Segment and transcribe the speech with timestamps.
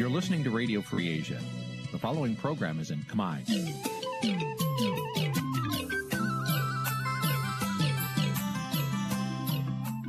[0.00, 1.38] You're listening to Radio Free Asia.
[1.92, 3.36] The following program is in Khmer.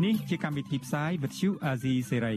[0.04, 2.36] នេះជាកម្មវិធីផ្សាយវិទ្យុអាស៊ីសេរី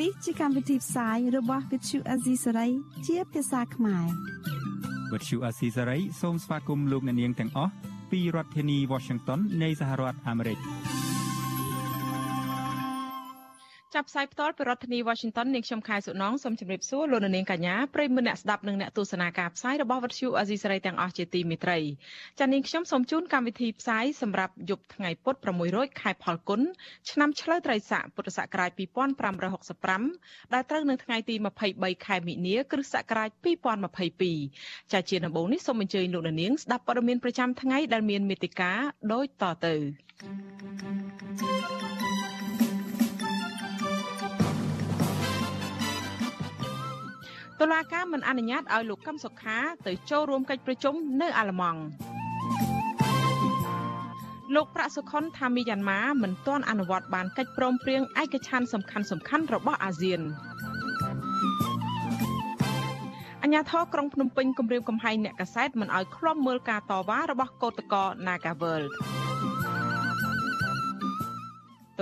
[0.00, 2.72] នេះជាកម្មវិធីផ្សាយរបស់ Vithu Azisaray
[3.06, 4.06] ជាភាសាខ្មែរ
[5.12, 7.72] វិទ្យុអាស៊ីសេរីសូមស្វាគមន៍លោកអ្នកនាងទាំងអស់
[8.10, 10.60] ពីរដ្ឋធានី Washington នៃសហរដ្ឋអាមេរិក។
[13.94, 21.78] ចាប់ផ្សាយផ្ទាល់ពីរដ្ឋធានី Washington នាងខ្ញុំខែសុណងសូមជម្រាបសួរលោកនាងកញ្ញាប្រិយមិត្តអ្នកស្ដាប់និងអ្នកទស្សនាការផ្សាយរបស់វិទ្យុអាស៊ីសេរីទាំងអស់ជាទីមេត្រី
[22.38, 25.36] ចា៎នាងខ្ញុំសូមជូនកម្មវិធីផ្សាយសម្រាប់យប់ថ្ងៃពុធ
[25.68, 26.60] 600ខែផលគុណ
[27.10, 28.70] ឆ្នាំឆ្លូវត្រីស័កពុទ្ធសករាជ
[29.82, 31.34] 2565ដែលត្រូវនៅថ្ងៃទី
[31.70, 33.30] 23ខែមិនិនាគ្រិស្តសករាជ
[34.06, 38.78] 2022ចា៎ជាដំបូងនេះសូមអញ្ជើញលោកនាងស្ដាប់ព័ត៌មានប្រចាំថ្ងៃដែលមានមេតិការ
[39.12, 39.74] ដូចតទៅ
[41.38, 42.41] thank you
[47.62, 51.80] តុលាការមិនអនុញ្ញាតឲ្យលោកកឹមសុខាទៅចូលរួមកិច្ចប្រជុំនៅអាល្លឺម៉ង់
[54.54, 60.20] លោកប្រាក់សុខុនថាមីយ៉ាន់ម៉ាមិនទាន់អនុវត្តបានកិច្ចព្រមព្រៀងឯកច្ឆន្ទសំខាន់សំខាន់របស់អាស៊ាន
[63.42, 68.82] អញ្ញាធរក្រុងភ្នំពេញគម្រាមកំហែងអ្នកកសែតមិនឲ្យឃ្លាំមើលការតវ៉ារបស់កោតក្រ Nagavel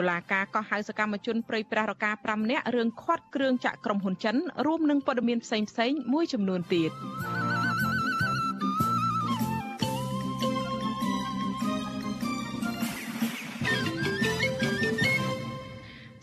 [0.01, 6.91] តុលាការក៏ហៅសកម្មជនព្រៃប្រាសរកា5នាក់រឿងខាត់គ្រឿងចាក់ក្រុមហ៊ុនចិនរួមនឹងព័ត៌មានផ្សេងផ្សេងមួយចំនួនទៀត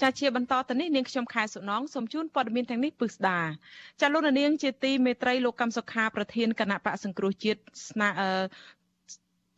[0.01, 3.39] ចាជាបន្តទៅនេះនាងខ្ញុំខែសុណងសូមជូនព័ត៌មានទាំងនេះពិស្ដា
[4.01, 8.09] ចាលោកនាងជាទីមេត្រីលោកកម្មសុខាប្រធានគណៈបកសង្គ្រោះជាតិស្នើ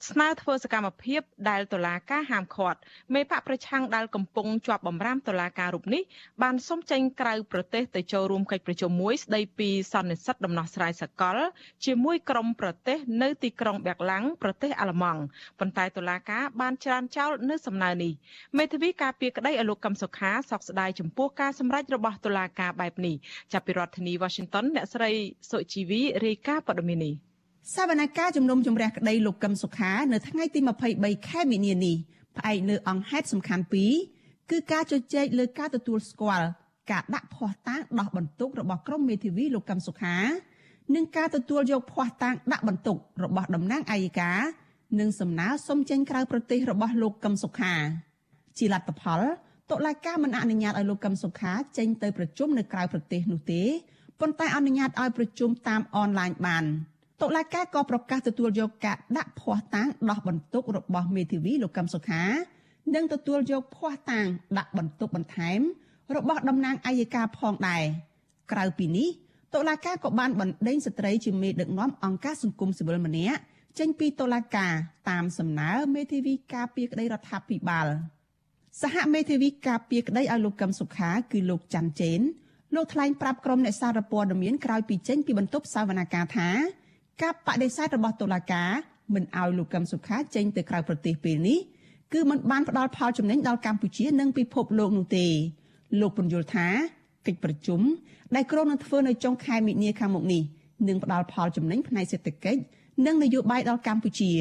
[0.07, 2.79] ស្នើធ្វើសកម្មភាពដែលតុលាការហាមឃាត់
[3.13, 6.03] មេបកប្រឆាំងដែលកំពុងជាប់បំរាមតុលាការរូបនេះ
[6.41, 11.37] បានសុំចេញក្រៅប្រទេសទៅចូលរួមកិច្ចប្រជុំមួយស្ដីពីសន្និសិទដំណោះស្រាយសកល
[11.85, 15.21] ជាមួយក្រុមប្រទេសនៅទីក្រុងបែកឡាំងប្រទេសអាល្លឺម៉ង់
[15.59, 18.13] ប៉ុន្តែតុលាការបានច្រានចោលនៅសំណើនេះ
[18.57, 23.15] មេធាវីការពារក្តីឲ្យលោកកឹមសុខាសោកស្ដាយចំពោះការសម្រេចរបស់តុលាការបែបនេះ
[23.53, 25.11] ចាប់ពីរដ្ឋធានី Washington អ្នកស្រី
[25.51, 27.28] សុជីវីរាយការណ៍ព័ត៌មាននេះ
[27.73, 30.59] សវនកម្មជំនុំជម្រះក្តីលោកកឹមសុខា នៅថ្ងៃទី
[30.93, 31.95] 23ខែមីនានេះ
[32.37, 33.93] ផ្អែកលើអង្គហេតុសំខាន់ពីរ
[34.51, 36.47] គឺការជជែកលើការទទួលស្គាល់
[36.91, 40.17] ការដាក់ភ័ស្តុតាងដោះបន្ទុករបស់ក្រុមមេធាវីលោកកឹមសុខា
[40.95, 44.39] និងការទទួលយកភ័ស្តុតាងដាក់បន្ទុករបស់តំណាងអัยការ
[44.99, 47.73] និងសំណើសុំចេញក្រៅប្រទេសរបស់លោកកឹមសុខា
[48.57, 49.21] ជាលទ្ធផល
[49.71, 53.63] តុលាការមិនអនុញ្ញាតឲ្យលោកកឹមសុខាចេញទៅប្រជុំនៅក្រៅប្រទេសនោះទេ
[54.19, 56.65] ប៉ុន្តែអនុញ្ញាតឲ្យប្រជុំតាមអនឡាញបាន។
[57.21, 62.23] តុលាការក៏ប្រកាសទទួលយកការដាក់ភ័ស្តុតាងដោះបន្ទុករបស់មេធាវីលោកកឹមសុខា
[62.95, 65.59] និងទទួលយកភ័ស្តុតាងដាក់បន្ទុកបន្ថែម
[66.15, 67.83] របស់តំណាងអัยការផងដែរ
[68.51, 69.09] ក្រៅពីនេះ
[69.53, 73.39] តុលាការក៏បានបណ្ដេញស្ត្រីជាមេដឹកនាំអង្គការសង្គមស៊ីវិលម្នាក់
[73.79, 74.73] ចេញពីតុលាការ
[75.09, 77.87] តាមសំណើមេធាវីការពារក្តីរដ្ឋាភិបាល
[78.81, 82.19] សហមេធាវីការពារក្តីឲ្យលោកកឹមសុខាគឺលោកច័ន្ទចេន
[82.75, 86.49] លោកថ្លែងប្រាប់ក្រុមអ្នកសារព័ត៌មានក្រោយពីចេញពីបន្ទប់សវនកម្មថា
[87.21, 88.71] ការបដិសេធរបស់តុលាការ
[89.13, 91.59] មិនឲ្យលោកកឹមសុខាចេញទៅក្រៅប្រទេសពេលនេះ
[92.13, 95.25] គឺมันបានផ្ដល់ផលចំណេញដល់កម្ពុជានិងពិភពលោកនោះទេ
[95.99, 96.67] លោកពន្យល់ថា
[97.27, 97.81] កិច្ចប្រជុំ
[98.35, 100.41] ដែលក្រុងនឹងធ្វើនៅចុងខែមិនិនាខាងមុខនេះ
[100.87, 102.61] នឹងផ្ដល់ផលចំណេញផ្នែកសេដ្ឋកិច្ច
[103.05, 104.31] និងនយោបាយដល់កម្ពុជា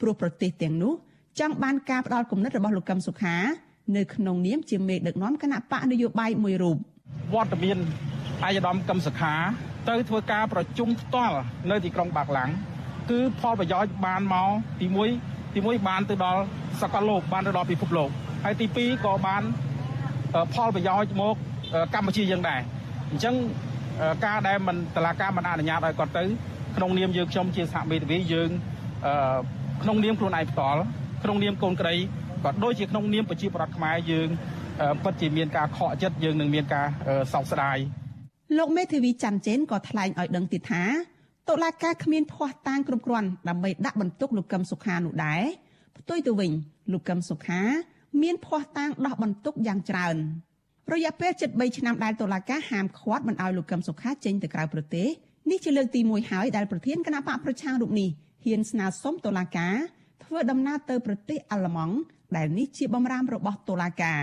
[0.00, 0.92] ព្រោះប្រទេសទាំងនោះ
[1.40, 3.36] ចង់បានការផ្ដល់គំនិតរបស់លោកកឹមសុខា
[3.96, 6.76] នៅក្នុងនាមជាមេដឹកនាំគណៈបកនយោបាយមួយរូប
[7.34, 7.76] វត្តមាន
[8.44, 9.34] អាយដាមកឹមសុខា
[9.88, 11.36] ទៅធ្វើការប្រជុំផ្ទាល់
[11.70, 12.50] នៅទីក្រុងបាក់ឡាំង
[13.10, 14.50] គឺផលប្រយោជន៍បានមក
[14.80, 14.86] ទី
[15.20, 16.42] 1ទី1បានទៅដល់
[16.80, 18.10] សកលលោកបានទៅដល់ពិភពលោក
[18.44, 19.42] ហើយទី2ក៏បាន
[20.54, 21.34] ផលប្រយោជន៍មក
[21.94, 22.60] កម្ពុជាយើងដែរ
[23.10, 23.34] អញ្ចឹង
[24.24, 26.24] ការដែលមិនតឡាការមិនអនុញ្ញាតឲ្យគាត់ទៅ
[26.76, 28.50] ក្នុងនាមយើងខ្ញុំជាសហមេធាវីយើង
[29.82, 30.80] ក្នុងនាមខ្លួនឯងផ្ទាល់
[31.24, 31.94] ក្នុងនាមកូនក្រី
[32.44, 34.28] ក៏ដូចជាក្នុងនាមប្រជាប្រដ្ឋខ្មែរយើង
[35.04, 36.86] ពិតជាមានការខកចិត្តយើងនឹងមានការ
[37.32, 37.78] សោកស្ដាយ
[38.56, 40.84] លោកមេធាវីច័ន្ទចេនក៏ថ្លែងឲ្យដឹងទៀតថា
[41.48, 45.42] តុលាការគ្មានភ័ស្តុតាងគ្រប់គ្រាន់ដើម្បីដាក់បន្ទុកលោកកឹមសុខានោះដែរ
[45.98, 46.52] ផ្ទុយទៅវិញ
[46.92, 47.60] លោកកឹមសុខា
[48.22, 50.16] មានភ័ស្តុតាងដោះបន្ទុកយ៉ាងច្រើន
[50.92, 55.08] រយៈពេល73ឆ្នាំដែលតុលាការហាមឃាត់មិនឲ្យលោកកឹមសុខាចេញទៅក្រៅប្រទេស
[55.50, 58.08] នេះជាលើកទី1ហើយដែលប្រធានគណៈបកប្រឆាំងរូបនេះ
[58.44, 59.74] ហ៊ានស្នើសុំតុលាការ
[60.24, 61.94] ធ្វើដំណើរទៅប្រទេសអាល្លឺម៉ង់
[62.36, 64.20] ដែលនេះជាបំរាមរបស់តុលាការ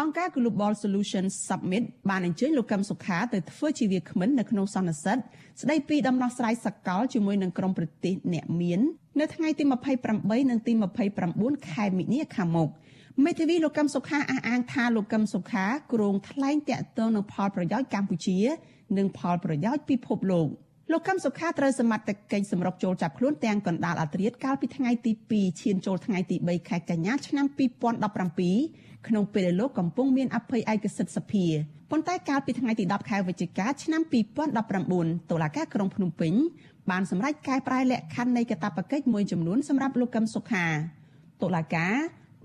[0.00, 5.18] អង្គការ Global Solution Summit បានអញ្ជើញលោកកឹមសុខាទៅធ្វើជាវាគ្មិននៅក្នុងសន្និសីទ
[5.62, 8.80] ស្ដីពីដំណោះស្រាយសកលជាមួយនឹងក្រុមប្រទេសអ្នកមាន
[9.20, 9.64] នៅថ្ងៃទី
[10.06, 10.72] 28និងទី
[11.20, 12.68] 29ខែមិនិនាខាងមុខ
[13.24, 18.38] មេធាវីលោកកឹមសុខាអះអាងថាលោកកឹមសុខាគ្រងថ្លែងតាក់ទងនឹងផលប្រយោជន៍កម្ពុជា
[18.98, 20.48] និងផលប្រយោជន៍ពិភពលោក
[20.92, 27.46] លោកកឹមសុខាត្រូវសមត្ថកិច្ចសម្រុកចូលចាប់ខ្លួនទាំងកណ្ដាលអត្រាតកាលពីថ្ងៃទី2ឈានចូលថ្ងៃទី3ខែកញ្ញាឆ្នាំ
[28.26, 31.46] 2017ក្នុងពេលដែលលោកកំពុងមានអភ័យឯកសិទ្ធិសភា
[31.90, 34.02] ប៉ុន្តែកាលពីថ្ងៃទី10ខែវិច្ឆិកាឆ្នាំ
[34.66, 36.32] 2019តុលាការក្រុងភ្នំពេញ
[36.90, 40.66] បានសម្រេចកែប្រែលក្ខខណ្ឌនៃកាតព្វកិច្ចមួយចំនួនសម្រាប់លោកកឹមសុខា
[41.42, 41.94] តុលាការ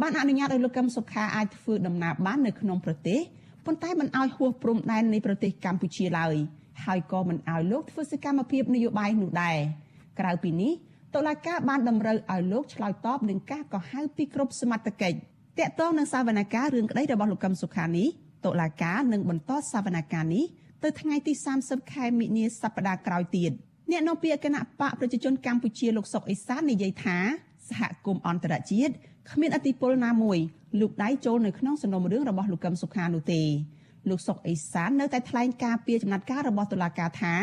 [0.01, 3.19] បានអនុញ្ញាតឲ្យលោកកឹមសុខាអាចធ្វើដំណើរបាននៅក្នុងប្រទេស
[3.65, 6.37] ប៉ុន្តែមិនឲ្យហួសព្រំដែននៃប្រទេសកម្ពុជាឡើយ
[6.85, 9.57] ហើយក៏មិនឲ្យលោកធ្វើសកម្មភាពនយោបាយនោះដែរ
[10.19, 10.73] ក្រៅពីនេះ
[11.15, 15.17] តុលាការបានតម្រូវឲ្យលោកឆ្លើយតបនឹងការកោះហៅពីគ្រប់សមត្ថកិច្ច
[15.59, 18.07] តាក់ទងនឹងសវនកម្មរឿងក្តីរបស់លោកកឹមសុខានេះ
[18.45, 20.45] តុលាការនឹងបន្តសវនកម្មនេះ
[20.83, 21.33] ទៅថ្ងៃទី
[21.63, 23.51] 30ខែមិនិនាសប្តាហ៍ក្រោយទៀត
[23.91, 27.17] អ្នកនាំពាក្យគណៈបកប្រជាជនកម្ពុជាលោកសុកអេសាននិយាយថា
[27.69, 28.93] សហគមន៍អន្តរជាតិ
[29.31, 30.37] គ្មានអធិបុលណាមួយ
[30.79, 33.41] លោកដៃចូលនៅក្នុងសំណុំរឿងរបស់លោកកឹមសុខានោះទេ
[34.09, 37.33] លោកសុកអេសាននៅតែថ្លែងការពីចំណាត់ការរបស់តុលាការថា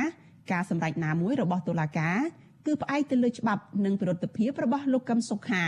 [0.52, 2.18] ការសម្រេចណាមួយរបស់តុលាការ
[2.66, 5.64] គឺផ្អែកទៅលើច្បាប់និងប្រតិភិបរបស់លោកកឹមសុខា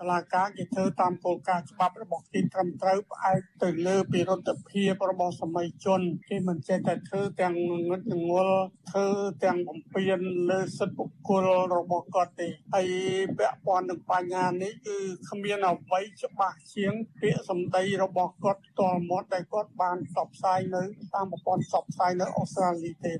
[0.00, 7.56] តឡាការគេធ្វើតាមគោលការណ៍ច្បាប់របស់គេត្រឹមត្រូវផ្អែកទៅលើពិរុទ្ធភាពរបស់សម័យជនគេមិនចេះតែធ្វើទាំង
[7.88, 8.58] ងឹតងល់
[8.90, 9.06] ធ្វើ
[9.44, 10.10] ទាំងបំពេញ
[10.50, 12.88] លើសិទ្ធិបុគ្គលរបស់គាត់ទេហើយ
[13.38, 14.96] ពាក់ព័ន្ធនឹងបញ្ហានេះគឺ
[15.28, 20.82] គ្មានអ្វីច្បាស់ជាងពាក្យសម្ដីរបស់គាត់ផ្ទាល់មាត់ដែលគាត់បានផ្សព្វផ្សាយនៅ
[21.14, 23.14] តាមប្រព័ន្ធផ្សព្វផ្សាយនៅអូស្ត្រាលីទេ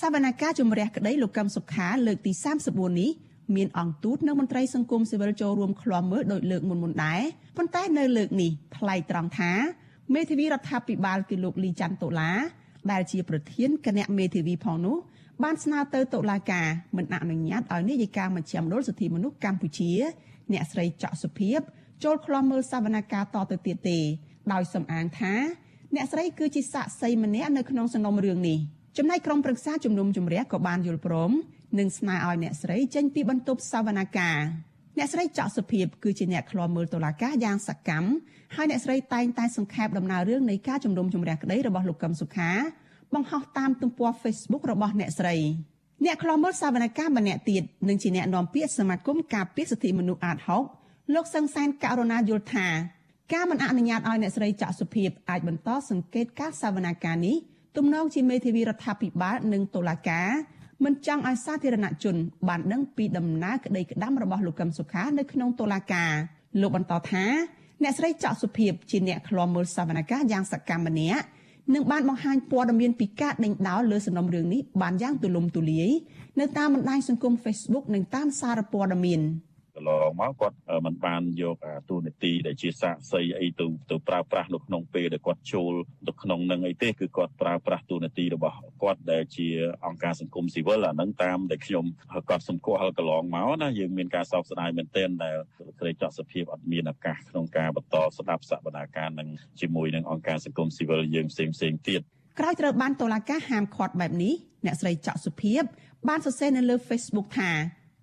[0.00, 2.32] សវនកម្មជំរះក្តីលោកកឹមសុខាលើកទី
[2.66, 3.10] 34នេះ
[3.56, 7.20] មានអង្គទូតនិងមន្ត្រីសង្គមស៊ីវិលចូលរួមឃ្លាំមើលដោយលើកមុនមុនដែរ
[7.56, 9.52] ប៉ុន្តែនៅលើកនេះថ្លៃត្រង់ថា
[10.14, 12.30] មេធាវីរដ្ឋាភិបាលគឺលោកលីច័ន្ទតុលា
[12.90, 14.96] ដែលជាប្រធានគណៈមេធាវីផងនោះ
[15.42, 19.92] បានស្នើទៅតុលាការមិនអនុញ្ញាតឲ្យនាយិកាមជ្ឈមណ្ឌលសិទ្ធិមនុស្សកម្ពុជា
[20.52, 21.60] អ្នកស្រីច័កសុភីប
[22.04, 23.98] ចូលឃ្លាំមើលសវនកម្មតទៅទៀតទេ
[24.52, 25.34] ដោយសំអាងថា
[25.94, 28.58] អ្នកស្រីគឺជាសាក្សីម្នាក់នៅក្នុងសំណុំរឿងនេះ
[28.98, 31.30] ចំណែកក្រុមប្រឹក្សាជំនុំជម្រះក៏បានយល់ព្រម
[31.78, 38.08] និងស្នើឲ្យអ្នកស្រីចេញពីបន្ទប់សវនកម្មអ្នកស្រីចောက်សុភាពគឺជាអ្នកឃ្លាំមើលតុលាការយ៉ាងសកម្ម
[38.54, 42.50] ហើយអ្នកស្រីតែងតែសង្ខេបដំណើររឿងនៃការជំនុំជម្រះក្តីរបស់លោកកឹមសុខា
[43.14, 45.36] បង្ហោះតាមទំព័រ Facebook របស់អ្នកស្រី
[46.04, 50.36] អ្នកខ្លំមើលសវនកម្មម្នាក់ទៀតនឹងជាអ្នកនាំពាក្យសមាគមការពារសិទ្ធិមនុស្សអាត
[50.76, 52.68] 6លោកសង្សានករណាយល់ថា
[53.32, 57.36] ការមិនអនុញ្ញាតឲ្យអ្នកស្រីចាក់សុភាពអាចបន្តសង្កេតការសវនកម្មនេះ
[57.76, 60.28] ទំនងជាមេធាវីរដ្ឋាភិបាលនិងតុលាការ
[60.84, 62.16] មិនចង់ឲ្យសាធារណជន
[62.48, 66.12] បានដឹងពីដំណើរក្តីក្តាំរបស់លោកកឹមសុខានៅក្នុងតុលាការ
[66.60, 67.24] លោកបន្តថា
[67.82, 71.24] អ្នកស្រីច័កសុភាពជាអ្នកឃ្លាំមើលសវនកម្មយ៉ាងសកម្មម្នាក់
[71.74, 75.90] នឹងបានបង្ហាញព័ត៌មានពីការដេញដោលលើសំណុំរឿងនេះបានយ៉ាងទូលំទូលាយ
[76.40, 79.20] នៅតាមបណ្ដាញសង្គម Facebook និងតាមសារព័ត៌មាន។
[79.76, 80.56] កន្លងមកគាត់
[80.86, 81.56] មិនបានយក
[81.90, 85.72] ទូនាទីដែលជាសាកសីអីទៅទៅប្រើប្រាស់នៅក្នុងពេលដែលគាត់ចូល
[86.08, 89.48] ទៅក្នុងនឹងអីទេគឺគាត់ប្រើប្រាស់ទូនាទីរបស់គាត់ដែលជា
[89.86, 91.84] អង្គការសង្គមស៊ីវិលអានឹងតាមដែលខ្ញុំ
[92.28, 95.36] គាត់សម្គាល់កន្លងមកណាយើងមានការសោកស្ដាយមែនទែនដែល
[95.78, 99.28] ស្រីចក់សភាពអត់មានឱកាសក្នុងការបន្តស្ដាប់សវនាការនឹង
[99.60, 102.00] ជាមួយនឹងអង្គការសង្គមស៊ីវិលយើងផ្សេងផ្សេងទៀត
[102.38, 104.34] ក្រោយត្រូវបានតុលាការហាមឃាត់បែបនេះ
[104.66, 105.62] អ្នកស្រីច័កសុភាព
[106.08, 107.50] បានសរសេរនៅលើ Facebook ថា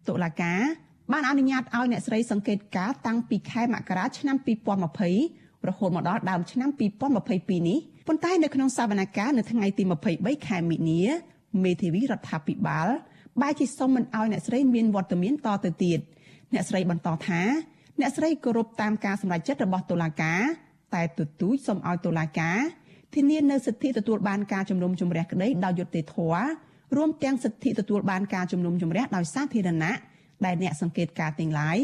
[0.10, 0.62] តុលាការ
[1.12, 4.36] បានអនុញ្ញាតឲ្យអ្នកស្រីសង្កេតការតាំងពីខែមករាឆ្នាំ
[5.02, 9.84] 2020រហូតមកដល់ដើមឆ្នាំ2022នេះប៉ុន្តែនៅក្នុងសវនកម្មនៅថ្ងៃទី
[10.16, 11.02] 23ខែមិនិនា
[11.64, 12.88] មេធាវីរដ្ឋាភិបាល
[13.42, 16.00] បែរជាសុំមិនឲ្យអ្នកស្រីមានវត្តមានតទៅទៀត
[16.54, 17.42] អ្នកស្រីបន្តថា
[18.00, 20.42] អ្នកស្រីគោរពតាមការសម្រេចចិត្តរបស់តុលាការ
[20.94, 22.60] តែទទូចសុំឲ្យតុលាការ
[23.14, 26.44] ធានានៅសិទ្ធិទទួលបានការជំនុំជម្រះក្តីដោយយុត្តិធម៌
[26.96, 29.94] រួមទាំងសិទ្ធិទទួលបានការជំនុំជម្រះដោយសាធារណៈ
[30.46, 31.78] ដែលអ្នកសង្កេតការទាំងឡាយ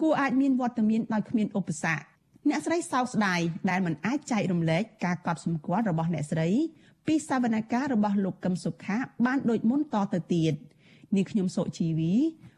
[0.00, 2.04] គួរអាចមានវត្តមានដោយគ្មានឧបសគ្គ
[2.48, 3.40] អ្នកស្រីសោកស្ដាយ
[3.70, 6.48] ដែលមិនអាចចែករំលែកការកត់សម្គាល់របស់អ្នកស្រី
[7.06, 10.54] ពីសវនកម្មរបស់លោកកឹមសុខាបានដូចមុនតទៅទៀត
[11.16, 12.14] នាងខ្ញុំសុជីវី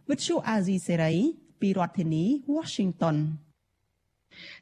[0.09, 1.17] With Shu Azizi Serai
[1.61, 3.17] ពីរដ្ឋធានី Washington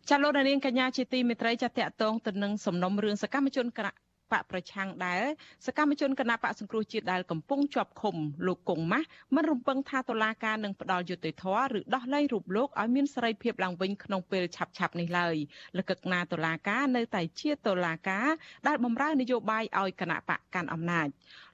[0.09, 4.04] ចាលោកនាងកញ្ញាជាទីមេត្រីចាតកតងទៅនឹងសំណុំរឿងសកម្មជនគណៈ
[4.35, 5.23] បកប្រឆាំងដែរ
[5.67, 15.37] សកម្មជនគណៈបកសង្គ្រោះជាតិដែលកំពុងជាប់ឃុំលោកកុងម៉ាស់មិនរំពឹងថាតុលាការនឹងផ្ដល់យុត្តិធម៌ឬដោះលែងរូបលោកឲ្យមានសេរីភាពឡើងវិញក្នុងពេលឆាប់ឆាប់នេះឡើយ
[15.79, 18.29] លកឹកណាតុលាការនៅតែជាតុលាការ
[18.69, 21.09] ដែលបំរើនយោបាយឲ្យគណៈបកកាន់អំណាច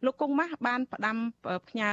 [0.05, 1.17] លោកកុងម៉ាស់បានផ្ដាំ
[1.69, 1.91] ផ្ញើ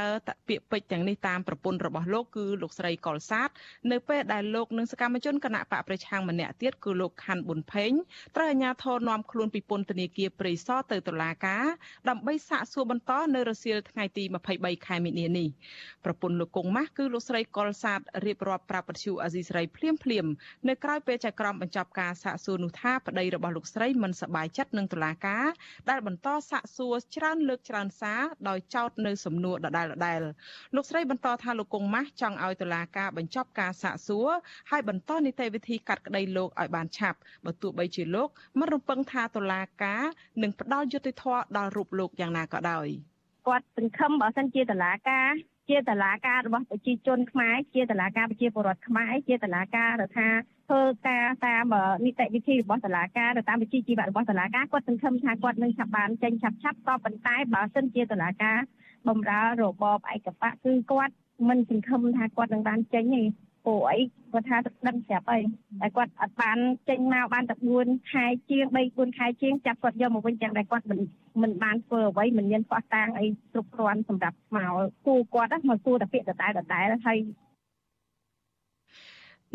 [0.47, 3.49] ពាក្យពេចន៍ទាំងនេះតាមប្រពន្ធរបស់លោកគឺលោកស្រីកុលសាទ
[3.91, 7.91] នៅពេលដែលលោកនិងសកម្មជនគណៈបកប្រឆាំងម្នាក់ទៀតគឺលោកខាន់ប៊ុនផេង
[8.35, 11.65] ត្រូវអាជ្ញាធរនាំខ្លួនពីពន្ធនាគារព្រៃសរទៅតុលាការ
[12.09, 14.23] ដើម្បីសាកសួរបន្តនៅរសៀលថ្ងៃទី
[14.55, 15.47] 23ខែមីនានេះ
[16.05, 20.25] ប្រពន្ធលោកកុងម៉ាស់គឺលោកស្រីកុលសាទរៀបរាប់ប្រាប់បទអាស៊ីសេរីភ្លាមភ្លាម
[20.67, 25.45] នៅក្រៅពេលចៅក្រមបញ្ចប់ការសាកសួរនោះថាប្តីរបស់លោកស្រីមិនសប្បាយចិត្តនឹងតុលាការ
[25.89, 30.29] ដែលបន្តសាកសួរច្រើនលើកច្រើនសារដោយចោទនៅសំណួរដដែលៗ
[30.75, 34.29] លោកស្រីបន្តថាលោកកុងម៉ាស់ចង់ឲ្យតុលាការបញ្ចប់ការសាកសួរ
[34.71, 40.03] ហើយបន្តនីតិវិធីកាត់ក្តីលោកឲ្យបានឆាប់បើទោះបីជាលោកមិនរំពឹងថាតុលាការ
[40.41, 42.87] នឹងផ្ដល់យុត្តិធម៌ដល់រូបលោកយ៉ាងណាក៏ដោយ
[43.47, 45.31] គាត់សង្ឃឹមបើសិនជាតុលាការ
[45.69, 50.29] ជាតឡាការរបស់ប្រជាជនខ្មែរជាតឡាការប្រជាពលរដ្ឋខ្មែរជាតឡាការរដ្ឋា
[50.67, 51.73] ធ្វើការតាម
[52.05, 58.57] នីតិវិធីរបស់តុលាការទៅតាមវិជ្ជាជីវៈរបស់តុលាការគាត់សង្ឃឹមថាគាត់នឹងឆាប់បានចេញឆាប់ឆាប់ក៏ប៉ុន្តែបើសិនជាតុលាការ
[59.07, 61.13] បំរើរបបឯកបៈគឺគាត់
[61.47, 63.23] មិនសង្ឃឹមថាគាត់នឹងបានចេញទេ
[63.67, 63.99] ព្រោះអី
[64.31, 64.57] គាត់ថា
[64.87, 65.41] ដឹងស្រាប់ហើយ
[65.81, 66.57] តែគាត់អត់បាន
[66.89, 70.99] ចេញមកបានតែ4ខែជាង3 4ខែជាងចាប់គាត់យកមកវិញចឹងតែគាត់មិន
[71.41, 74.73] មិនបានធ្វើអ្វីមិនមានផ្ោះតាងអីគ្រប់គ្រាន់សម្រាប់មក
[75.05, 77.17] គូគាត់មកគូតែពាក្យដដែលដដែលហើយ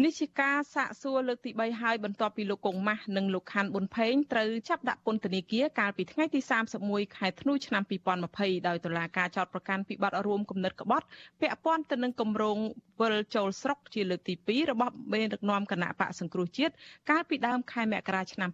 [0.00, 6.40] នេះជាការសាកសួរលើកទី3ហើយបន្ទាប់ពីលោកកុងម៉ាស់និងលោកខាន់ប៊ុនផេងត្រូវចាប់ដាក់ពន្ធនាគារកាលពីថ្ងៃទី
[6.78, 7.82] 31ខែធ្នូឆ្នាំ
[8.24, 11.06] 2020ដោយតុលាការចោទប្រកាន់ពីបទរួមគំនិតក្បត់
[11.40, 12.58] ពាក់ព័ន្ធទៅនឹងគម្រោង
[13.00, 16.72] វិលចូលស្រុកជាលើកទី2របស់មេដឹកនាំគណៈបកសង្គ្រោះជាតិ
[17.10, 18.50] កាលពីដើមខែមករាឆ្នាំ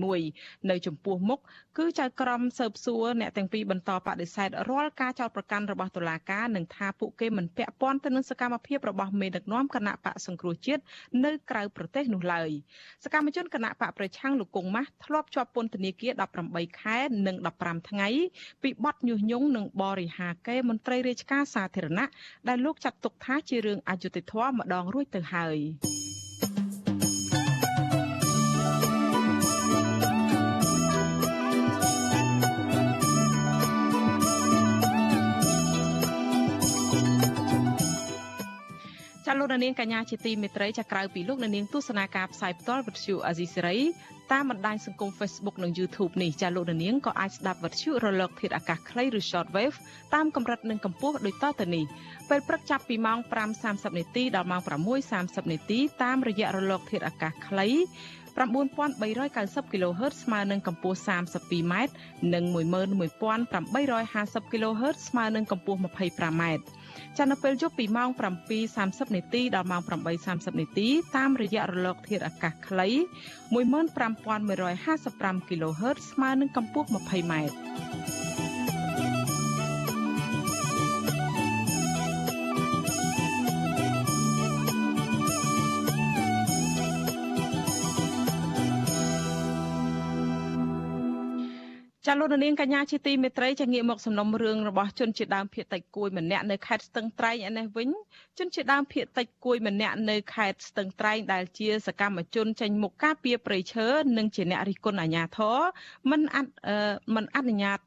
[0.00, 1.40] 2021នៅចំពោះមុខ
[1.78, 10.73] គឺចៅក្រមស៊ើបសួរអ្នកទាំងពីរបន្តបដិសេធរាល់ការចោទប្រកាន់របស់តុលាការនិងថាពួកគេមិនពាក់ព័ន្ធទៅនឹងសកម្មភាពរបស់មេដឹកនាំគណៈបកសង្គ្រោះជាតិ
[11.24, 12.50] នៅក្រៅប្រទេសនោះឡើយ
[13.04, 16.12] សកម្មជនគណៈបកប្រឆាំងលោកកុងម៉ាស់ធ្លាប់ជាប់ពន្ធនាគារ
[16.46, 18.08] 18ខែនិង15ថ្ងៃ
[18.62, 22.06] ពីបទញុះញង់និងបរិហាកេមន្ត្រីរាជការសាធារណៈ
[22.48, 26.13] ដែលលោកចាត់ទុកថាជារឿងអយុត្តិធម៌ម្ដងរួចទៅហើយ
[39.26, 43.78] ចាលោកនាងកញ្ញាជាទីមេត្រីចាក្រៅពីលោកនាងទស្សនាការផ្សាយផ្ទាល់វិទ្យុអាស៊ីសេរី
[44.32, 49.76] តាមបណ្ដាញសង្គម Facebook និង YouTube នេះចាលោកនាងក៏អាចស្ដាប់វិទ្យុរលកធាតុអាកាសខ្លីឬ Shortwave
[50.14, 51.84] តាមកម្រិតនិងកម្ពស់ដូចតទៅនេះ
[52.30, 53.18] ពេលព្រឹកចាប់ពីម៉ោង
[53.58, 54.62] 5:30នាទីដល់ម៉ោង
[55.04, 57.68] 6:30នាទីតាមរយៈរលកធាតុអាកាសខ្លី
[58.34, 61.74] 9390 kHz ស្មើនឹងកម្ពស់ 32m
[62.34, 66.44] និង11850 kHz ស្មើនឹងកម្ពស់ 25m
[67.18, 68.10] ចានៅពេលយប់ពីម៉ោង
[68.60, 69.82] 7:30នាទីដល់ម៉ោង
[70.20, 72.88] 8:30នាទីតាមរយៈរលក ធាតុអាកាសខ្លី
[73.54, 77.34] 15155 kHz ស្មើនឹងកម្ពស់ 20m
[92.08, 97.88] ចាលោកនាងកញ្ញាជាទីមេត្រីចាងាកមកសំណុំរឿងរបស់ជនជាដើមភៀតតិចគួយម្នាក់នៅខេត្តស្ទឹងត្រែងឯនេះវិញ
[98.38, 103.86] ជនជាដើមភៀតតិចគួយម្នាក់នៅខេត្តស្ទឹងត្រែងដែលជាសកម្មជនចេញមុខការពារប្រៃឈើ
[104.18, 105.58] និងជាអ្នករិះគន់អាជ្ញាធរ
[106.10, 106.52] មិនអត់
[107.14, 107.80] មិនអនុញ្ញាត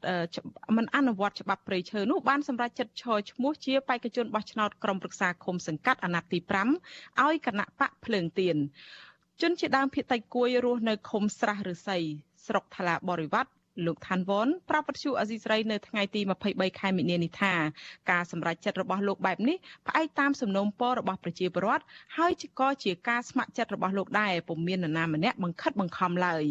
[0.76, 6.38] មិនអនុវត្តច្បាប់ប្រៃឈើនោះបានសម្រេចចិត្តឈរឈ្មោះជាបេក្ខជនបោះឆ្នោតក្រុមប្រឹក្សាឃុំសង្កាត់អាណត្តិទី
[6.82, 8.56] 5ឲ្យគណៈបកភ្លើងទៀន
[9.42, 11.98] ជនជាដើមភៀតតិចគួយរស់នៅឃុំស្រះឫស្សី
[12.46, 16.20] ស្រុកថ្លាបរិវត្ត លោកឋានវ៉នប្រាប់វិទ្យុអេស៊ីស្រីនៅថ្ងៃទី
[16.50, 17.54] 23ខែមិនិនានេះថា
[18.10, 19.56] ការសម្រេចចិត្តរបស់លោកបែបនេះ
[19.88, 21.84] ផ្អែកតាមសំណូមពររបស់ប្រជាពលរដ្ឋ
[22.16, 26.44] ហើយក៏ជាការស្ម័គ្រចិត្តរបស់លោកដែរពុំមាននរណាម្នាក់បង្ខិតបង្ខំឡើយ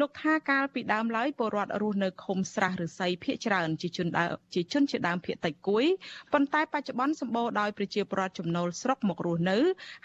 [0.00, 4.08] លោកថាកាលពីដើមឡើយពលរដ្ឋរស់នៅឃុំស្រះឫស្សីភៀកច្រើនជាជន
[4.54, 5.84] ជាជនជាដើមភៀកតិចគួយ
[6.32, 9.58] ប៉ុន្តែបច្ចុប្បន្នសម្បូរដោយប្រជាពលរដ្ឋចំណូលស្រុកមករស់នៅ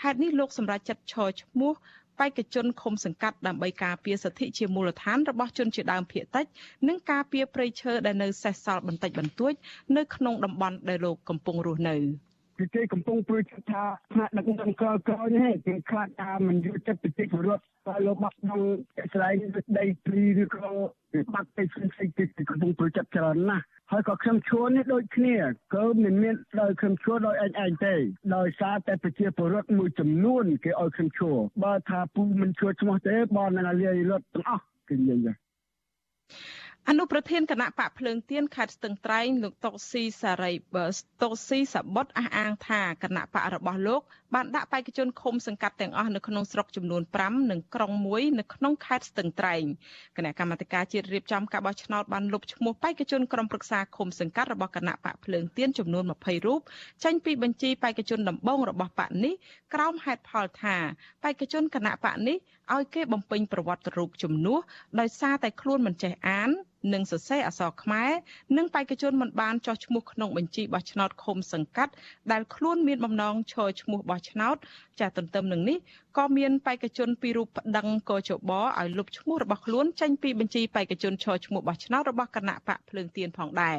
[0.03, 1.74] ហេតុនេះលោកសម្រេចចិត្តឈរឈ្មោះ
[2.19, 6.45] បេក្ខជនឃុំសង្កាត់ដើម្បីការពារសិទ្ធិជាមូលដ្ឋានរបស់ជនជាដើមភាគតិច
[6.88, 9.53] និងការពារព្រៃឈើដែលនៅសេសសល់បន្តិចបន្តួច
[9.98, 11.95] នៅក្នុងតំបន់ដែលលោកកំពុងរស់នៅ
[12.57, 13.83] គឺគេកំពុងព្រួយចិត្តថា
[14.13, 18.62] ថ្នាក់ដឹកនាំក្រក្រនេះគេខ្លាចថាមិនយកចិត្តប្រជាពលរដ្ឋតែលោកបាត់ក្នុង
[19.13, 19.35] ស្លែង
[19.79, 20.69] ដីព្រីឬក៏
[21.33, 25.38] បាត់ទៅផ្សេងផ្សេងគេកំពុងព្រួយចិត្តច្រើនណាស់ហើយក៏ខ្ញុំឈួរនេះដូចគ្នា
[25.75, 27.95] គឺមិនមានដោយខ្ញុំឈួរដោយឯងឯងទេ
[28.35, 35.38] ដោយសារតែប្រជាពលរដ្ឋមួយចំនួនគេឲ្យខ្ញុំឈួរបើថាពូមិនឈួរឈ្មោះទេបងណាលាយរត់ទាំងអស់គេនិយាយ
[36.89, 40.86] អនុប្រធានគណៈបកភ្លើងទៀនខេត្តស្ទឹងត្រែងលោកតុកស៊ីសារីបើ
[41.24, 44.01] តុកស៊ីសបុតអះអាងថាគណៈបករបស់លោក
[44.34, 49.63] បានដាក់បេក្ខជនឃុំសង្កាត់ទាំងអស់នៅក្នុងស្រុកចំនួន5និងក្រុងមួយនៅក្នុងខេត្តស្ទឹងត្រែង
[50.18, 56.62] គណៈកម្មាធិការជាតិរៀបចំការបោះឆ្នោតបានលុបឈ្មោះបេក្ខជនក្រុមប្រឹក្សាឃុំសង្កាត់របស់គណៈបកភ្លើងទៀនចំនួន20រូប
[57.04, 59.34] ចេញពីបញ្ជីបេក្ខជនដំបងរបស់បកនេះ
[59.74, 60.75] ក្រោមហេតុផលថា
[61.24, 62.38] បេក្ខជនគណៈបកនេះ
[62.74, 64.60] ឲ្យគេបំពេញប្រវត្តិរូបជំនួស
[65.00, 66.51] ដោយសារតែខ្លួនមិនចេះអាន
[66.93, 68.12] និងសរសេរអក្សរខ្មែរ
[68.57, 71.93] និងបេក្ខជនមិនបានចោះឈ្មោះក្នុងបញ្ជីបោះឆ្នោតឃុំសង្កាត់
[72.31, 74.55] ដែលខ្លួនមានបំណងឈរឈ្មោះបោះឆ្នោត
[75.00, 75.77] ចាទន្ទឹមនឹងនេះ
[76.17, 83.77] ក៏មានបេក្ខជនពីររូបប្តឹងកោជបឲ្យលុបឈ្មោះរបស់ខ្លួនចេញពីបញ្ជីបេក្ខជនឈរឈ្មោះបោះឆ្នោតរបស់គណៈបកភ្លើងទៀនផងដែរ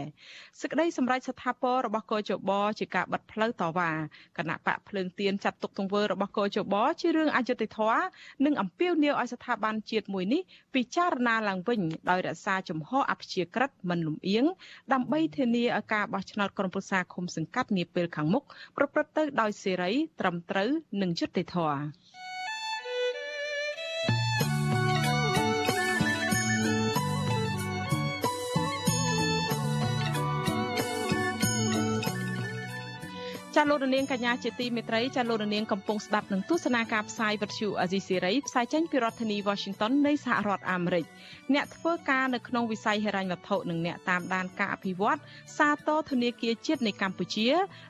[0.60, 3.90] សេចក្តីសម្រេចស្ថាពររបស់កោជបជាការបិទផ្លូវតវ៉ា
[4.38, 8.04] គណៈបកភ្លើងទៀនចាត់ទុកទង្វើរបស់កោជបជារឿងអយុត្តិធម៌
[8.44, 10.42] និងអំពាវនាវឲ្យស្ថាប័នជាតិមួយនេះ
[10.74, 11.80] ពិចារណាឡើងវិញ
[12.10, 14.44] ដោយរក្សាជំហរអព្យាក្រឹតមិនលំអៀង
[14.92, 18.44] ដើម្បីធានាឲ្យការបោះឆ្នោតក្រុមប្រឹក្សាឃុំសង្កាត់នាពេលខាងមុខ
[18.76, 20.70] ប្រព្រឹត្តទៅដោយសេរីត្រឹមត្រូវ
[21.02, 21.80] និងយុត្តិធម៌
[33.56, 41.04] ចាលោករនាងកញ្ញាជាទីមេត្រីចាលោករនាងកំពុងស្ដាប់នឹងទស្សនាការផ្សាយវិទ្យុអាស៊ីសេរីផ្សាយចេញពីរដ្ឋធានី Washington នៃសហរដ្ឋអាមេរិក
[41.54, 45.18] អ្នកធ្វើការនៅក្នុងវិស័យហិរញ្ញវត្ថុនិងអ្នកតាមដានការអភិវឌ្ឍ
[45.58, 47.48] សាទរធនាគារជាតិនៃកម្ពុជា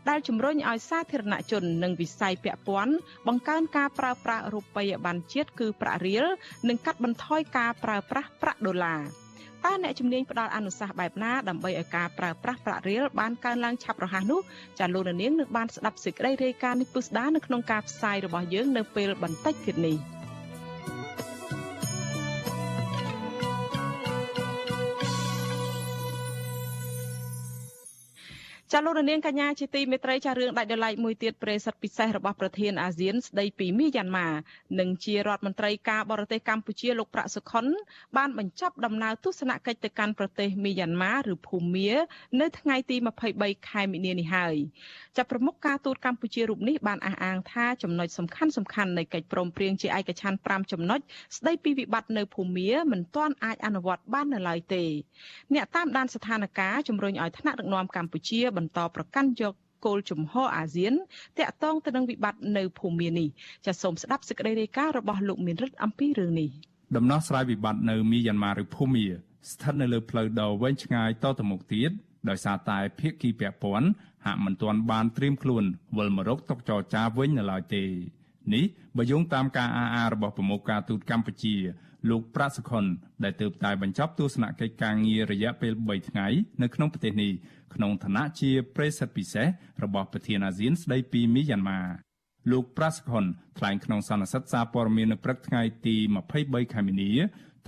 [0.09, 2.95] ដែលជំរុញឲ្យសាធារណជននិងវិស័យពាក់ព័ន្ធ
[3.27, 6.25] បង្កើនការប្រើប្រាស់រូបិយប័ណ្ណជាតិគឺប្រាក់រៀល
[6.69, 9.26] និងកាត់បន្ថយការប្រើប្រាស់ប្រាក់ដុល្លារ
[9.67, 14.41] តើអ្នកជំនាញផ្ដល់អនុសាសន៍បែបណាដើម្បីឲ្យការប្រើប្រាស់ប្រាក់រៀលបានកើនឡើងឆាប់រហ័សនោះ
[14.79, 19.99] ចាលោកនាងនឹងបានស្ដាប់សេចក្តីរាយការណ៍នេះពុស្ដានៅក្នុងការផ្សាយរបស់យើងនៅពេលបន្តិចទៀតនេះ។
[28.73, 34.29] ចាលោករនាងកញ្ញាជាទីមេត្រីចារឿងដាច់ដライមួយទៀតប្រេសិតពិសេសរបស់ប្រធានអាស៊ានស្ដីពីមីយ៉ាន់ម៉ា
[34.81, 37.67] និងជារដ្ឋមន្ត្រីការបរទេសកម្ពុជាលោកប្រាក់សុខុន
[38.17, 41.91] បានបញ្ចប់ដំណើរទស្សនកិច្ចទៅកាន់ប្រទេសមីយ៉ាន់ម៉ាឬភូមា
[42.41, 42.97] នៅថ្ងៃទី
[43.33, 44.57] 23ខែមីនានេះហើយ
[45.17, 51.01] ចាប់ប្រមុខការទូតកម្ពុជារូបនេះបានអះអាងថាចំណុចសំខាន់សំខាន់នៃកិច្ចព្រមព្រៀងជាឯកច្ឆន្ទ5ចំណុច
[51.37, 54.85] ស្ដីពីវិបត្តិនៅភូមាមិនទាន់អាចអនុវត្តបាននៅឡើយទេ
[55.55, 60.93] អ្នកតាមដានស្ថានភាពជំរុញឲ្យថ្នាក់ដឹកនាំកម្ពុជាបន្តប្រកាន់យកគោលជំហរអាស៊ាន
[61.39, 63.29] តាក់ទងទៅនឹងវិបត្តិនៅភូមានេះ
[63.67, 66.51] ចាសសូមស្ដាប់សេចក្តីរាយការណ៍របស់លោកមានរិទ្ធអំពីរឿងនេះ
[66.97, 69.07] ដំណោះស្រាយវិបត្តិនៅមីយ៉ាន់ម៉ាឬភូមា
[69.53, 71.91] ស្ថិតនៅលើផ្លូវដ៏វែងឆ្ងាយតទៅមុខទៀត
[72.29, 73.89] ដោយសារតែភាគីពាក់ព័ន្ធ
[74.27, 75.65] ហាក់មិនទាន់បានត្រៀមខ្លួន
[75.99, 77.85] វិលមករកតុចរចាវិញនៅឡើយទេ
[78.55, 78.65] នេះ
[78.97, 81.55] បើយោងតាមការអះអាងរបស់ប្រមុខការទូតកម្ពុជា
[82.11, 82.85] លោកប្រាក់សុខុន
[83.25, 86.27] ដែលទើបតែបញ្ចប់ទស្សនកិច្ចការងាររយៈពេល3ថ្ងៃ
[86.63, 87.33] នៅក្នុងប្រទេសនេះ
[87.75, 89.47] ក្នុងឋានៈជាប្រេសិតពិសេស
[89.85, 91.81] របស់ប្រធានអាស៊ានស្ដីពីមីយ៉ាន់ម៉ា
[92.51, 93.25] លោកប្រាក់សុខុន
[93.59, 95.97] ថ្លែងក្នុងសន្និសីទសារព័ត៌មាននៅព្រឹកថ្ងៃទី
[96.35, 97.13] 23ខែមីនា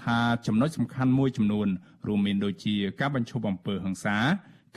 [0.04, 1.68] ថាចំណុចសំខាន់មួយចំនួន
[2.06, 4.16] រួមមានដូចជាការបញ្ឈប់អំពើហិង្សា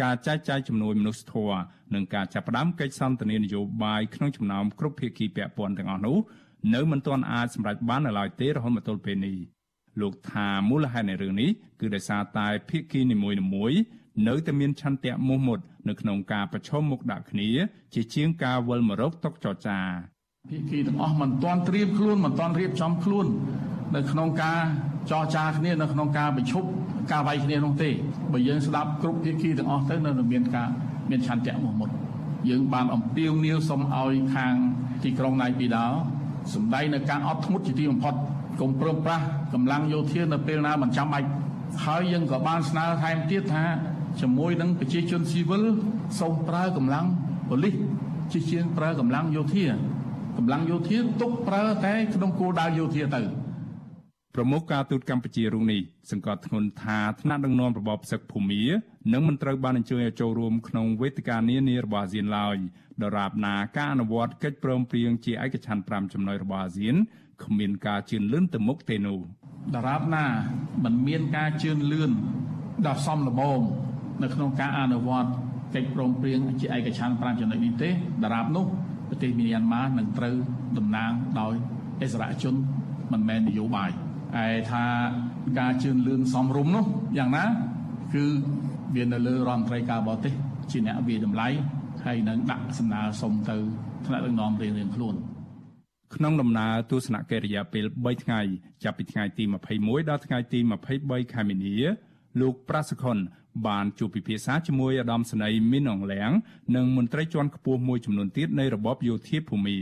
[0.01, 1.59] ការចែកចាយជំនួយមនុស្សធម៌
[1.93, 6.17] និងការចាប់ផ្ដើមកិច្ចសន្ទនានយោបាយក្នុងចំណោមគ្រប់ភាគីពាក់ព័ន្ធទាំងអស់នោះ
[6.75, 9.37] នៅមិនទាន់អាចសម្រេចបាននៅឡើយទេរហូតមកទល់ពេលនេះ
[10.01, 13.77] លោកថាមូលហេតុនៃរឿងនេះគឺដោយសារតែភាគីនីមួយៗ
[14.27, 17.49] នៅតែមានឆន្ទៈមោះមុតនៅក្នុងការប្រឈមមុខដាក់គ្នា
[17.93, 19.79] ជាជាងការវិលមករកតុចរចា
[20.49, 23.25] ភាគីទាំងអស់មិនទាន់ត្រៀមខ្លួនមិនទាន់រៀបចំខ្លួន
[23.95, 24.59] នៅក្នុងការ
[25.11, 26.63] ចរចាគ្នានៅក្នុងការប្រជុំ
[27.11, 27.89] ការវាយគ្នានោះទេ
[28.31, 30.69] បើយើងស្ដាប់គ្រប់ភាគីទាំងអស់ទៅនៅមានការ
[31.09, 31.89] មានឆន្ទៈមោះមុត
[32.49, 34.53] យើងបានអំពាវនាវសុំឲ្យខាង
[35.03, 35.87] ទីក្រុងណៃពីដោ
[36.53, 38.13] សម្ដែងនៅការអត់ធ្មត់ជាទីបំផុត
[38.61, 41.27] កុំព្រមប្រាស់កម្លាំងយោធានៅពេលណាមិនចាំបាច់
[41.85, 43.65] ហើយយើងក៏បានស្នើថែមទៀតថា
[44.19, 45.63] ជាមួយនឹងប្រជាជនស៊ីវិល
[46.19, 47.05] សូមប្រើកម្លាំង
[47.49, 47.75] ប៉ូលីស
[48.31, 49.65] ជាជាងប្រើកម្លាំងយោធា
[50.37, 53.21] កម្លាំងយោធាទុកប្រើតែក្នុងគោលដៅយោធាទៅ
[54.35, 58.63] ប្រមុខការទូតកម្ពុជារូបនេះសង្កត់ធ្ងន់ថាថ្នាក់ដឹកនាំរបបសឹកភូមា
[59.13, 62.57] នឹងមិនត្រូវបានអញ្ជើញឲ្យចូលរួមក្នុងវេទិកានានារបស់អាស៊ានឡើយ
[63.03, 66.95] ដរាបណាការអនុវត្តកិច្ចព្រមព្រៀងជាឯកច្ឆន្ទ5ចំណុចរបស់អាស៊ាន
[67.43, 69.19] គ្មានការជឿនលឿនទៅមុខទេនោះ
[69.75, 70.25] ដរាបណា
[70.83, 72.11] មិនមានការជឿនលឿន
[72.85, 73.59] ដល់សំលបង
[74.23, 75.29] នៅក្នុងការអនុវត្ត
[75.75, 77.89] កិច្ចព្រមព្រៀងជាឯកច្ឆន្ទ5ចំណុចនេះទេ
[78.23, 78.65] ដរាបនោះ
[79.09, 80.35] ប្រទេសមីយ៉ាន់ម៉ានឹងត្រូវ
[80.77, 81.53] តំណាងដោយ
[82.01, 82.55] អិសរាជជន
[83.11, 83.91] មិនមែននយោបាយ
[84.43, 84.85] ឯថា
[85.59, 86.85] ការជឿនលឿនសំរុំនោះ
[87.17, 87.45] យ៉ាងណា
[88.13, 88.25] គឺ
[88.95, 90.33] វានៅលើរដ្ឋមន្ត្រីការបរទេស
[90.71, 91.47] ជាអ្នកវិតម្លៃ
[92.05, 93.57] ហើយនឹងដាក់សំណើសុំទៅ
[94.05, 95.15] ថ្នាក់ដឹកនាំរៀងៗខ្លួន
[96.15, 98.39] ក្នុងដំណើរទស្សនកិច្ចរយៈពេល3ថ្ងៃ
[98.83, 99.43] ចាប់ពីថ្ងៃទី
[99.77, 100.59] 21ដល់ថ្ងៃទី
[100.95, 101.75] 23ខែមីនា
[102.41, 103.17] លោកប្រាសខុន
[103.67, 106.31] បានជួបពិភាក្សាជាមួយអាដាមស្នីមីនអងលៀង
[106.75, 109.77] និងមន្ត្រីជាន់ខ្ពស់មួយចំនួនទៀតនៃរបបយោធាភូមិ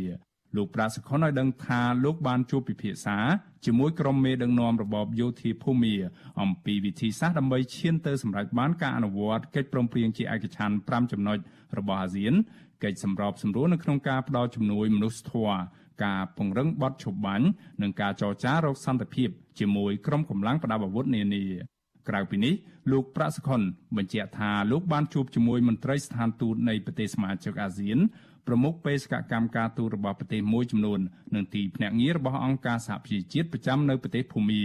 [0.56, 3.18] លោកប្រាសខុនឲ្យដឹងថាលោកបានជួបពិភាក្សា
[3.66, 5.94] ជាមួយក្រុមមេដឹកនាំរបបយោធាភូមិ
[6.42, 11.38] អំពីវិធីសាស្ត្រដើម្បីឈានទៅសម្រេចបានការអនុវត្តកិច្ចព្រមព្រៀងជាឯកច្ឆន្ទ5ចំណុច
[11.78, 12.34] របស់អាស៊ាន
[12.84, 15.58] កិច្ចសម្របសម្រួលនៅក្នុងការផ្តល់ជំនួយមនុស្សធម៌
[16.04, 17.48] ការពង្រឹងបទឈប់បាញ់
[17.82, 19.30] និងការចរចារកសន្តិភាព
[19.60, 21.46] ជាមួយក្រុមកម្លាំងប្រដាប់អាវុធនានា
[22.10, 22.54] ក្រៅពីនេះ
[22.91, 23.62] លោកប្រាក់សុខុន
[23.98, 28.00] បញ្ជាក់ថាលោកបានជួបជាមួយមន្ត្រីស្ថានទូតនៃប្រទេសសមាជិកអាស៊ាន
[28.48, 31.00] ប្រមុខបេសកកម្មការទូតរបស់ប្រទេសមួយចំនួន
[31.36, 34.62] និងទីភ្នាក់ងាររបស់អង្គការសហប្រជាជាតិប្រចាំនៅប្រទេសភូមា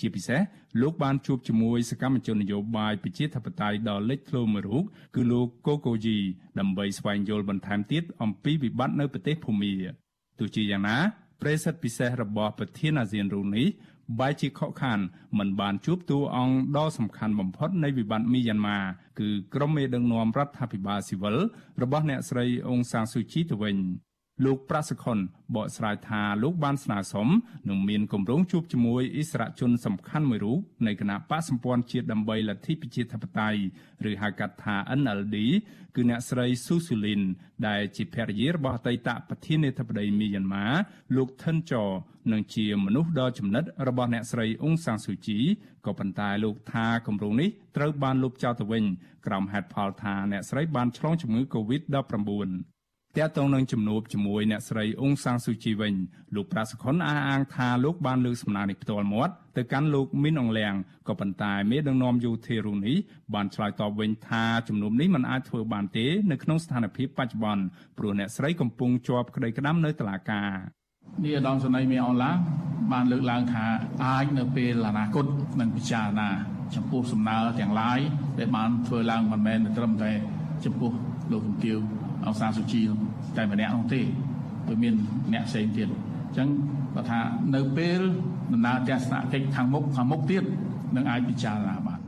[0.00, 0.40] ជាពិសេស
[0.82, 6.16] លោកបានជួបជាមួយសកម្មជននយោបាយប្រជាធិបតេយ្យដ៏លេចធ្លោមួយរូបគឺលោកកូកូជី
[6.58, 9.72] ដើម្បីស្វែងយល់បន្ថែមទៀតអំពីវិបត្តិនៅប្រទេសភូមា
[10.38, 10.98] ទោះជាយ៉ាងណា
[11.42, 13.66] ប្រិស័ទពិសេសរបស់ប្រធានអាស៊ានរូនេះ
[14.18, 14.98] បែរជាខកខាន
[15.38, 18.78] មិនបានជួបតួអង្គដ៏សំខាន់បំផុតនៃវិបត្តិមីយ៉ាន់ម៉ា
[19.18, 21.36] គឺក្រុមមេដឹកនាំរដ្ឋាភិបាលស៊ីវិល
[21.82, 23.76] របស់អ្នកស្រីអ៊ុងសានស៊ូជីទៅវិញ
[24.44, 25.18] លោកប្រាសខុន
[25.56, 27.28] បកស្រាយថាលោកបានស្នើសុំ
[27.68, 33.60] នឹងមានគម្រោងជួបជាមួយអិសរាជជនសំខាន់មួយរូបនៃគណៈបកសម្ព័ន្ធជាតិដើម្បីលទ្ធិប្រជាធិបតេយ្យ
[34.10, 35.36] ឬហៅកាត់ថា NLD
[35.94, 37.22] គឺអ្នកស្រីស៊ូស៊ូលីន
[37.66, 40.66] ដែលជាភរិយារបស់អតីតប្រធានាធិបតីមីយ៉ាន់ម៉ា
[41.16, 41.88] លោកថិនចော
[42.32, 45.38] និងជាមនុស្សដ៏ចំណិតរបស់អ្នកស្រីអ៊ុងសាំងស៊ូជី
[45.86, 48.84] ក៏ប៉ុន្តែលោកថាគម្រោងនេះត្រូវបានលុបចោលទៅវិញ
[49.26, 52.73] ក្រោមហេតុផលថាអ្នកស្រីបានឆ្លងជំងឺ Covid-19
[53.16, 55.94] តាក់ទងនឹងជំនួបជាមួយអ្នកស្រីអ៊ុងសាំងស៊ូជីវិញ
[56.34, 60.74] លោកប្រាសខុនអះអាងថាលោកបានលើកសំណើនេះផ្ទាល់មាត់ទៅកាន់លោកមីនអងលៀង
[61.08, 62.94] ក៏ប៉ុន្តែមេដឹកនាំយោធារូនី
[63.34, 67.64] បានឆ្លើយតបវិញថាជំនុំនេះមិនអាចធ្វើបានទេនៅក្នុងស្ថានភាពបច្ចុប្បន្ន
[67.98, 70.50] ព្រោះអ្នកស្រីកំពុងជាប់ក្តីក្តាំនៅតុលាការ
[71.24, 72.30] នេះអាដាមសនីមេអនឡា
[72.92, 73.64] បានលើកឡើងថា
[74.04, 75.26] អាចនៅពេលអនាគត
[75.60, 76.30] នឹងពិចារណា
[76.74, 77.98] ចំពោះសំណើទាំងឡាយ
[78.38, 80.12] ដែលបានធ្វើឡើងមិនមែនត្រឹមតែ
[80.64, 80.90] ចំពោះ
[81.32, 81.78] លោកជំទាវ
[82.26, 82.80] អង្សាសុជី
[83.36, 84.00] តែម្នាក់នោះទេ
[84.68, 84.94] វាមាន
[85.32, 86.48] អ្នកផ្សេងទៀតអញ្ចឹង
[86.94, 87.20] គាត់ថា
[87.54, 88.00] នៅពេល
[88.52, 90.44] ដំណើរទស្សនកិច្ចខាងមុខខាងមុខទៀត
[90.96, 92.00] នឹងអាចពិចារណាបាន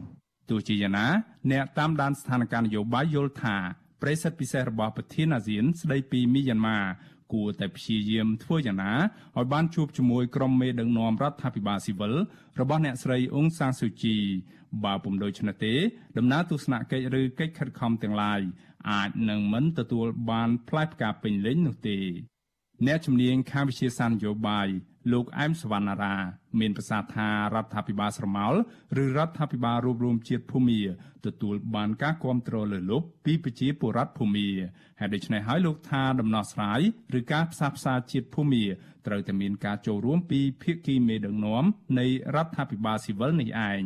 [0.51, 1.07] ទោះជាយ៉ាងណា
[1.53, 3.57] អ្នកតាមដានស្ថានភាពនយោបាយយល់ថា
[4.03, 6.79] ប្រិស័ទពិសេសរបស់ប្រធានអាស៊ានស្ដីពីមីយ៉ាន់ម៉ា
[7.33, 8.93] គួរតែព្យាយាមធ្វើយ៉ាងណា
[9.37, 12.13] ឲ្យបានជួបជាមួយក្រុមមេដឹកនាំរដ្ឋាភិបាលស៊ីវិល
[12.61, 14.17] របស់អ្នកស្រីអ៊ុងសានស៊ូជី
[14.85, 15.75] បើពុំដូច្នេះទេ
[16.19, 18.41] ដំណើរទស្សនកិច្ចឬកិច្ចខិតខំទាំងឡាយ
[18.91, 21.99] អាចនឹងមិនទទួលបានផ្លែផ្កាពេញលេញនោះទេ
[22.87, 24.69] អ្នកជំនាញខាងវិទ្យាសាស្ត្រនយោបាយ
[25.13, 26.17] លោកអែមសវណ្ណារា
[26.61, 28.55] មានប្រសាសន៍ថារដ្ឋាភិបាលស្រមោល
[29.03, 30.81] ឬរដ្ឋាភិបាលរួមរួមជាតិភូមា
[31.27, 34.49] ទទួលបានការគ្រប់គ្រងលើលុបពីប្រជាពលរដ្ឋភូមា
[35.01, 36.81] ហើយដូច្នេះហើយលោកថាដំណោះស្រាយ
[37.19, 38.65] ឬការផ្សះផ្សាជាតិភូមា
[39.07, 41.65] ត្រូវតែមានការចូលរួមពីភាគីមេដឹកនាំ
[41.99, 43.83] នៃរដ្ឋាភិបាលស៊ីវិលនេះឯង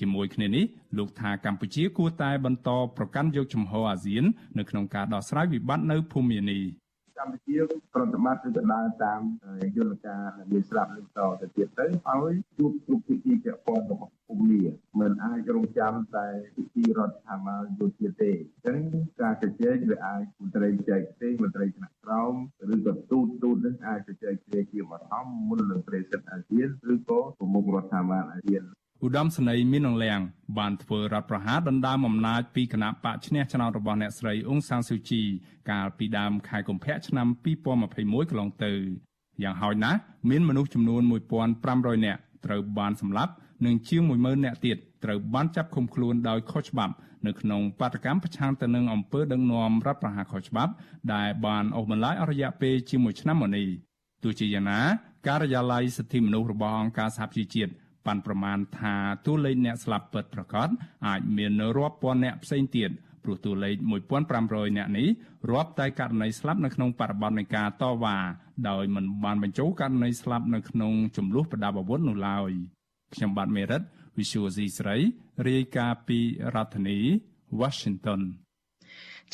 [0.00, 0.64] ជាមួយគ្នានេះ
[0.98, 4.24] លោកថាកម្ពុជាគួរតែបន្តប្រកាន់យកជំហរអាស៊ាន
[4.58, 6.62] នៅក្នុងការដោះស្រាយវិបត្តិនៅភូមានេះ
[7.18, 7.58] កម្ពុជា
[7.94, 9.20] ប្រតិបត្តិទៅដើរតាម
[9.76, 14.44] យន្តការដែលមានស្រាប់នឹងតទៅទៀតទៅឲ្យជួបគ្រប់ភាគីពាក់ព័ន្ធរបស់ភូមិ
[15.00, 18.78] មិនអាចរងចាំតែភាគីរដ្ឋាភិបាលយោធាទេអញ្ចឹង
[19.20, 22.34] ការជជែកវាអាចមន្ត្រីចែកទេមន្ត្រីថ្នាក់ក្រោម
[22.74, 28.64] ឬក៏ទូតទូតនឹងអាចជជែកគ្នាជាបឋមមុននឹងប្រេសិតអាស៊ានឬក៏ប្រមុខរដ្ឋាភិបាលអាស៊ាន
[29.04, 30.20] ឧត្តមសេនីយ៍មីនអងលៀង
[30.58, 35.22] បានធ្វើរដ្ឋប្រហារដណ្ដើមអំណាចពីគណៈបកឈ្នះឆ្នោតរបស់អ្នកស្រីអ៊ុងសានស៊ូជី
[35.70, 37.26] កាលពីដើមខែកុម្ភៈឆ្នាំ
[37.78, 38.72] 2021កន្លងទៅ
[39.42, 39.98] យ៉ាងហោចណាស់
[40.30, 41.02] មានមនុស្សចំនួន
[41.54, 43.32] 1500នាក់ត្រូវបានសម្លាប់
[43.64, 46.94] និងជាង10000នាក់ទៀតត្រូវបានចាប់ឃុំខ្លួនដោយខុសច្បាប់
[47.26, 50.72] នៅក្នុងបាតកម្មប្រឆាំងទៅនឹងអំពើដឹកនាំរដ្ឋប្រហារខុសច្បាប់
[51.14, 53.66] ដែលបានអូសបន្លាយអស់រយៈពេលជាមួយឆ្នាំមកនេះ
[54.22, 54.80] ទោះជាយ៉ាងណា
[55.28, 57.72] ការិយាល័យសិទ្ធិមនុស្សរបស់អង្គការសហប្រជាជាតិ
[58.06, 58.94] ប៉ាន់ប្រមាណថា
[59.26, 60.68] តួលេខអ្នកស្លាប់ពិតប្រាកដ
[61.06, 62.90] អាចមានរាប់ពាន់អ្នកផ្សេងទៀត
[63.24, 63.76] ព្រោះតួលេខ
[64.26, 65.08] 1500អ្នកនេះ
[65.50, 68.16] រាប់តែករណីស្លាប់នៅក្នុងបរិបទនៃការតវ៉ា
[68.68, 72.50] ដោយមិនបានបញ្ចូលករណីស្លាប់នៅក្នុងចំនួនប្រដាប់អាវុធនោះឡើយ
[73.14, 73.82] ខ្ញុំបាទមេរិត
[74.16, 74.96] Visual C ស្រី
[75.48, 76.18] រាយការណ៍ពី
[76.54, 76.98] រដ្ឋធានី
[77.60, 78.20] Washington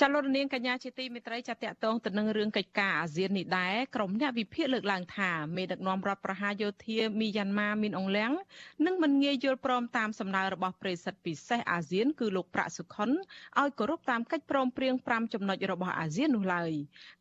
[0.01, 8.33] ចាលោកនាងកញ្ញាជាទីមេត្រីចាតតងទៅនឹងរឿងកិច្ចការអាស៊ាននេះដែរក្រុមអ្នកវិភាគលើកឡើងថាមេដឹកនាំរដ្ឋប្រហារយោធាមីយ៉ាន់ម៉ាមានអង្លាំង
[8.87, 13.11] នឹងមិនងាយយល់ព្រមតាមសំណើរបស់ប្រិសិទ្ធពិសេសអាស៊ានគឺលោកប្រាក់សុខុន
[13.61, 16.73] ឲ្យគោរពតាមកិច្ចព្រមព្រៀង5ចំណុចរបស់អាស៊ាននោះឡើយ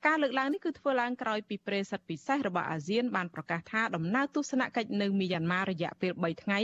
[0.06, 6.60] ការលើកឡើងនេះគឺធ្វើឡើងក្រោយពីប្រិសិទ្ធពិសេសរបស់អាស៊ានបានប្រកាសថាដំណើរទស្សនកិច្ចនៅមីយ៉ាន់ម៉ារយៈពេល3ថ្ងៃ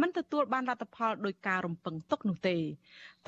[0.00, 2.56] មិនទទួលបានលទ្ធផលដោយការរំពឹងទុកនោះទេ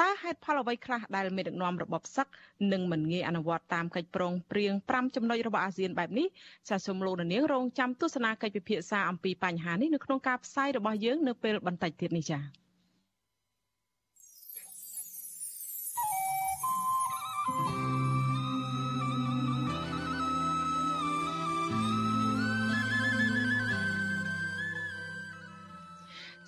[0.00, 2.26] តើហេតុផលអ្វីខ្លះដែលមេដឹកនាំរបបសឹក
[2.72, 6.26] នឹងមិនងាយអនុវត្តតាមកិច្ចព្រមព្រៀង5ចំណុចរបស់អាស៊ានបែបនេះ
[6.68, 12.61] ចាសសូមលោកនាងរងចាំទស្សនាកិច្ចពិភាក្សាអំពីបញ្ហានេះនៅក្នុងការផ្សាយរបស់យើងនៅពេលបន្តិចទៀតនេះចា៎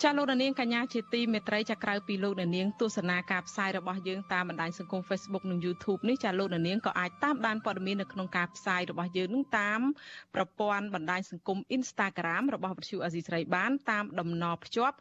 [0.03, 9.81] ចាលោកនាងកញ្ញាជាទីមេត្រីចាក្រៅពីលោកនាងទស្សនាការផ្សាយរបស់យើងតាមបណ្ដាញសង្គម Facebook និង YouTube នេះចាលោកនាងក៏អាចតាមដានព័ត៌មាននៅក្នុងការផ្សាយរបស់យើងនឹងតាម
[10.35, 14.97] ប្រព័ន្ធបណ្ដាញសង្គម Instagram របស់វិទ្យុអេស៊ីស្រីបានតាមដំណភ្ជាប់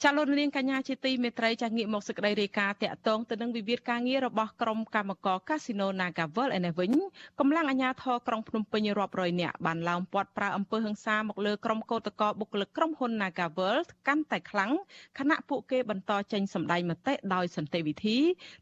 [0.03, 6.91] ចាលោកនាងកញ្ញាជាទីមេត្រីចាងាកមកសេចក្តីរាយការណ៍តាក់ទងទៅនឹងវិវាទការងាររបស់ក្រុមកម្មករកាស៊ីណូ Nagavel ឯនេះវិញ
[7.39, 14.71] កម្លាំងអាជ្ញាធរក្រុងភ្នំពេញរាប់រយនាក់បានឡោមព័ទ្ធប្រើអំពើហិង្សាមកលើក្រុមកោតក្របុគ្គលិកក្រុមហ៊ុន Nagavel កាន់តែខ្លាំង
[15.19, 18.17] ខណៈពួកគេបន្តចេញសម្ដែងមតិដោយសន្តិវិធី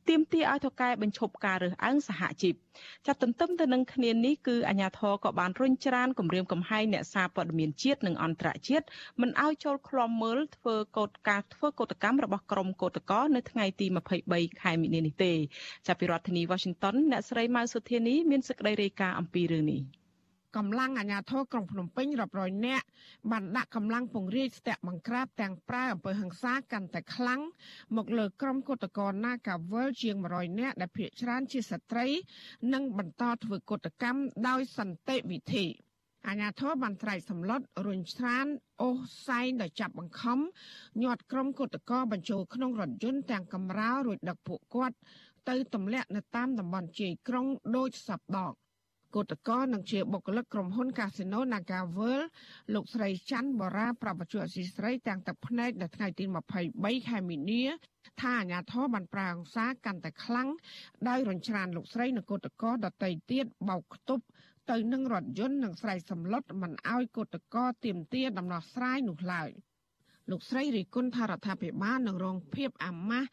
[0.10, 2.65] ទាមទារឲ្យថៅកែបញ្ឈប់ការរើសអើងសហជីព
[3.06, 8.86] ចាត់ទន្ទឹមទៅនឹងគ្នានេះគឺអាជ្ញាធរក៏បានរុញច្រានគម្រាមកំហែងអ្នកសារព័ត៌មានជាតិនិងអន្តរជាតិ
[9.22, 13.86] មិនឲ្យចូលឃ្លាំមើលធ្វើកោតការធ្វើកោតកម្មរបស់ក្រុមកោតក្រនៅថ្ងៃទី
[14.26, 15.34] 23ខែមីនានេះទេ
[15.88, 19.82] ចាប់ពីរដ្ឋធានី Washington អ្នកស្រីម៉ៅសុធានីមានសេចក្តីរាយការណ៍អំពីរឿងនេះ
[20.58, 22.86] កម្លាំងអាជ្ញាធរក្រុងភ្នំពេញរាប់រយនាក់
[23.32, 27.42] បានដាក់កម្លាំងពង្រាយស្ទាក់បង្ក្រាបទាំងប្រើអំពើហិង្សាកាន់តែខ្លាំង
[27.96, 32.08] មកលើក្រុមគឧតកោ Nagawal ជាង100នាក់ដែលភ័យច្រានជាស្ត្រី
[32.74, 35.66] និងបន្តធ្វើកុតកម្មដោយសន្តិវិធី
[36.28, 38.48] អាញាធរបានត្រែកសម្លុតរុញច្រាន
[38.82, 40.40] អូសសែងដោយចាប់បង្ខំ
[41.04, 44.96] ញាត់ក្រុមគុតកោបញ្ចូលក្នុងរថយន្តទាំងកំរោរួចដឹកពួកគាត់
[45.50, 48.54] ទៅទម្លាក់នៅតាមតំបន់ជ័យក្រុងដូចសពដក
[49.16, 52.28] គឧតកោនឹងជាបុគ្គលិកក្រុមហ៊ុនកាស៊ីណូ Naga World
[52.74, 56.26] លោកស្រីច័ន្ទបរាប្រាប់បច្ចុប្បន្នស៊ីស្រីទាំងទឹកភ្នែកនៅថ្ងៃទី
[56.66, 57.64] 23ខែមីនា
[58.22, 60.50] ថាអាញាធរបានប្រាអង្សាកាន់តែខ្លាំង
[61.08, 64.24] ដោយរញច្រានលោកស្រីនគឧតកោដតីទៀតបោកខ្ទប់
[64.72, 69.50] ទៅនឹងរថយន្តនិងស្រែកសម្លុតមិនឲ្យកុតកោទៀមទាដំណោះស្រាយនោះឡើយ
[70.32, 73.30] លោកស្រីរីគុណថារដ្ឋាភិបាលនឹងរងភាពអាម៉ាស់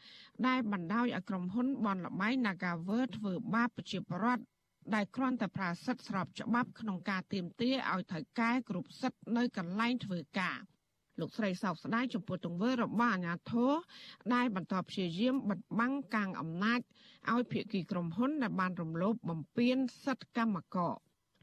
[0.47, 4.43] ដែលបណ្ដោយឲ្យក្រុមហ៊ុនបនលបៃ Nagaver ធ្វើបាបប្រជាពលរដ្ឋ
[4.95, 10.59] ដែលគ្រាន់តែប្រាសិទ្ធស្របច្បាប់ក្នុងការទៀមទាឲ្យត្រូវកែគ្រប់សិទ្ធនៅកន្លែងធ្វើការ
[11.19, 13.71] លោកស្រីសោកស្ដាយចំពោះទង្វើរបស់អាជ្ញាធរ
[14.33, 16.79] ដែលបន្តព្យាយាមបិទបាំងកាងអំណាច
[17.33, 20.93] ឲ្យភាគីក្រុមហ៊ុនដែលបានរំលោភបំពានសិទ្ធិកម្មករ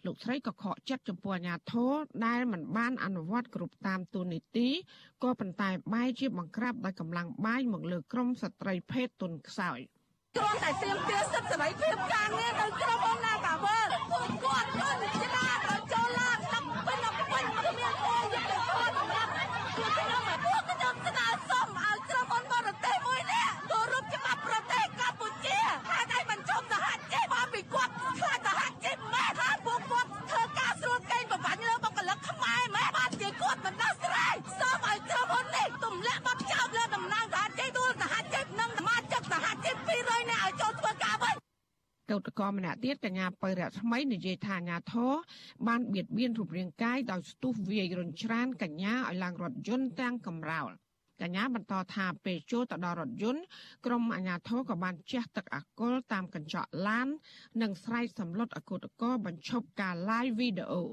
[0.07, 1.93] លោកស្រីក៏ខកចិត្តចំពោះអាញាធរ
[2.27, 4.69] ដែលមិនបានអនុវត្តគ្រប់តាមទូនីតិ
[5.23, 9.81] ក៏ប៉ុន្តែបែរជាបង្ក្រាបដោយកម្លាំងបាយមកលើក្រុមស្ត្រីភេទទុនខ្សោយ
[10.37, 13.79] គ្រាន់តែទៀមទាសិទ្ធិសេរីភាពការងារទៅក្រុមហ៊ុនណាកាវើ
[14.11, 19.31] ពួកគាត់ខ្លួនច្រាដល់ចូលឡានដល់ពេញដល់ពេញគ្មានគោលយុទ្ធសាស្ត្រសម្រាប់
[19.77, 25.57] ជួយខ្ញុំឲ្យពួកខ្ញុំស្នើសុំឲ្យក្រុមហ៊ុនបរទេសមួយនេះគោរពច្បាប់ប្រទេសកម្ពុជា
[25.89, 38.71] ហើយឲ្យបញ្ចុះសហជីពឲ្យពីគាត់ខ្លាចសហជីពម៉ែថាពួកគាត់ធ្វើការស្រួលកេងប្រវ័ញ្ចលើបុគ្គលិកខ្មែរម៉ែបានជាគាត់មិនដោះស្រាយសូមឲ្យក្រុមហ៊ុននេះទម្លាក់បទចោទលើតំណែងសហជីពទួលសហជីពនិង
[39.61, 41.35] សមាជិកសហជីព200នាក់ឲ្យចូលធ្វើការវិញ
[42.11, 45.13] កោតក្រម្នាក់ទៀតកញ្ញាបៃរៈថ្មីនិយាយថាអាញាធរ
[45.67, 50.71] បានបៀតបៀនរូបរាងកាយដោយស្ទុះវាយរំច្រានកញ្ញាឲ្យឡើងរថយន្តទាំងកំរោល
[51.23, 53.43] កញ្ញាបន្តថាពេលចូលទៅដល់រថយន្ត
[53.87, 57.09] ក្រុមអាជ្ញាធរក៏បានជះទឹកអាកុលតាមកញ្ចក់ឡាន
[57.63, 60.85] និងស្រែកសម្លុតអគុតកោបញ្ឈប់ការ live វីដេអូ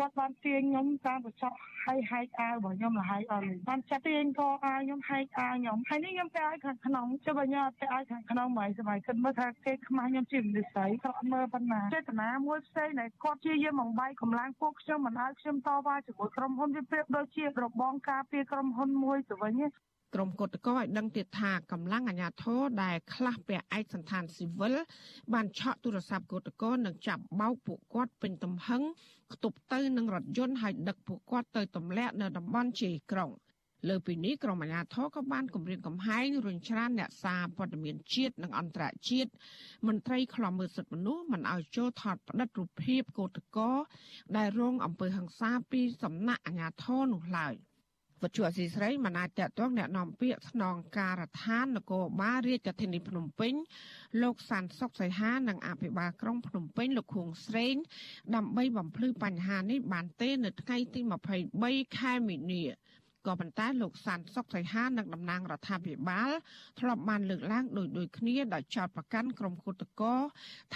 [0.00, 19.60] គាត់បានទាញខ្ញុំតាមកញ្ចក់ហើយហែកអាវរបស់ខ្ញុំលហើយអត់បានចាប់ទាញកអាវខ្ញុំហែកអាវខ្ញុំហើយនេះខ្ញុំទៅឲ្យខាងក្នុងចុះបើខ្ញុំអត់ទៅឲ្យខាងក្នុងហ្មងសម័យគិតមើលថាគេខ្មាស់ខ្ញុំជាមនុស្សស្រីក្រក់មើលប៉ុណ្ណាចេតនាមួយផ្សេងដែលគាត់ជាយាមបង្បាយកម្លាំងពួកខ្ញុំមិនឲ្យខ្ញុំតវ៉ាជាមួយក្រុមហ៊ុនវាប្រៀបដូចជារបងការពារក្រុមហ៊ុនមួយទៅវិញ
[20.14, 24.74] ក្រុមគឧតកោឲ្យដឹងទៀតថាកម្លាំងអាជ្ញាធរដែលខ្លះពាក់ឯកសន្តានស៊ីវិល
[25.32, 28.82] បានឆក់ទូរស័ព្ទគឧតកោនិងចាប់បោកពួកគាត់ពេញទំហឹង
[29.32, 33.30] ខ្ទប់ទៅនឹងរថយន្តហើយដឹកពួកគាត់ទៅទម្លាក់នៅតំបន់ជ័យក្រុង
[33.88, 39.30] លើពីនេះក្រុមអាជ្ញាធរក៏បានគម្រាមកំហែងរុញច្រានអ្នកសារព័ត៌មានជាតិនិងអន្តរជាតិ
[39.86, 43.70] មន្ត្រីខ្លំមើលសិទ្ធិមនុស្សមិនឲ្យចូលថតផ្តិតរូបភាពកោតកោ
[44.36, 47.54] ដែលរងអំពើហិង្សាពីសំណាក់អាជ្ញាធរនោះឡើយ។
[48.23, 53.53] វត្ថុអសីស្រីមិនអាចតតងแนะនាំពាក្យស្នងការដ្ឋាននគរបាលរាជធានីភ្នំពេញ
[54.21, 57.75] លោកសានសុកសីហានិងអភិបាលក្រុងភ្នំពេញលោកខួងស្រេង
[58.35, 60.99] ដើម្បីបំភ្លឺបញ្ហានេះបានទេនៅថ្ងៃទី
[61.49, 62.63] 23ខែមីនា
[63.26, 66.30] ក៏ប៉ុន្តែលោកសានសុកសីហានិងតំណាងរដ្ឋាភិបាល
[66.78, 70.14] ធ្លាប់បានលើកឡើងដោយដូចគ្នាដោយចោទប្រកាន់ក្រុមគុតកោ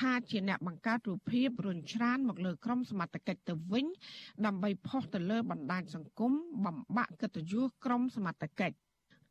[0.01, 3.87] ថាជាអ្នកបង្កើតរូបភាពរុញច្រានមកលើក្រុមសមត្ថកិច្ចទៅវិញ
[4.47, 6.33] ដើម្បីផុសទៅលើបណ្ដាញសង្គម
[6.65, 8.84] បំបាក់កិត្តិយសក្រុមសមត្ថកិច្ច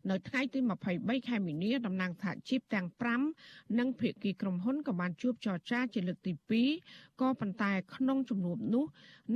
[0.10, 0.60] នៅថ្ងៃទី
[0.94, 2.88] 23ខែមីនាតំណាងសហជីពទាំង
[3.32, 6.34] 5និងភាគីក្រុមហ៊ុនក៏បានជួបចរចាជាលើកទី
[6.78, 8.86] 2ក៏ប៉ុន្តែក្នុងជំនួបនោះ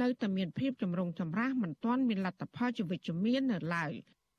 [0.01, 3.93] នៅតែមានភាពចម្រូងចម្រាសមិនទាន់មានលទ្ធផលជាវិជ្ជមាននៅឡើយ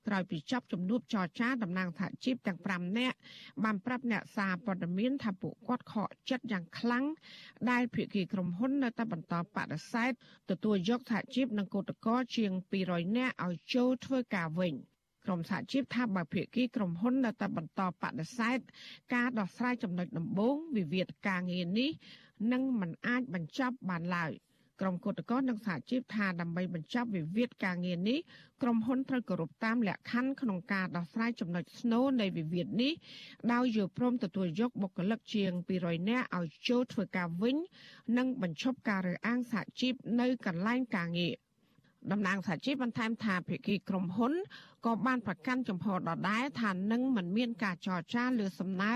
[0.06, 3.16] ក្រោយពីចប់ជំនួបចរចាតំណាងសហជីពទាំង5នាក់
[3.64, 7.04] បានប្រាប់អ្នកសារព័ត៌មានថាពួកគាត់ខកចិត្តយ៉ាងខ្លាំង
[7.70, 10.12] ដែលភាគីក្រុមហ៊ុននៅតែបន្តបដិសេធ
[10.50, 12.52] ទទួលយកសហជីពនិងគឧតកោជាង
[12.84, 14.74] 200នាក់ឲ្យចូលធ្វើការវិញ។
[15.28, 18.58] ក្រុមសហជីពថាបើភាគីក្រុមហ៊ុននៅតែបន្តបដិសេធ
[19.14, 21.90] ការដោះស្រាយចំណុចដំបូងវិវាទការងារនេះ
[22.52, 24.32] នឹងមិនអាចបញ្ចប់បានឡើយ
[24.80, 28.18] ក្រុមគឧតកោនិងសហជីពថាដើម្បីបញ្ចប់វិវាទការងារនេះ
[28.62, 32.92] ក្រុមហ៊ុនត្រូវគោរពតាមលក្ខខណ្ឌក្នុងការដោះស្រាយចំណុចស្នូលនៃវិវាទនេះ
[33.52, 37.56] ដោយយល់ព្រមទទួលយកបុគ្គលិកជាង200នាក់ឲ្យចូលធ្វើការវិញ
[38.16, 41.34] និងបញ្ឈប់ការរើសអើងសហជីពនៅកន្លែងការងារ
[42.12, 44.32] តំណាងសហជីពបន្ថែមថាភាគីក្រុមហ៊ុន
[44.86, 45.98] ក៏បានប្រកាន់ចំហដ
[46.30, 48.94] ដែលថានឹងមិនមានការចរចាលើសំណើ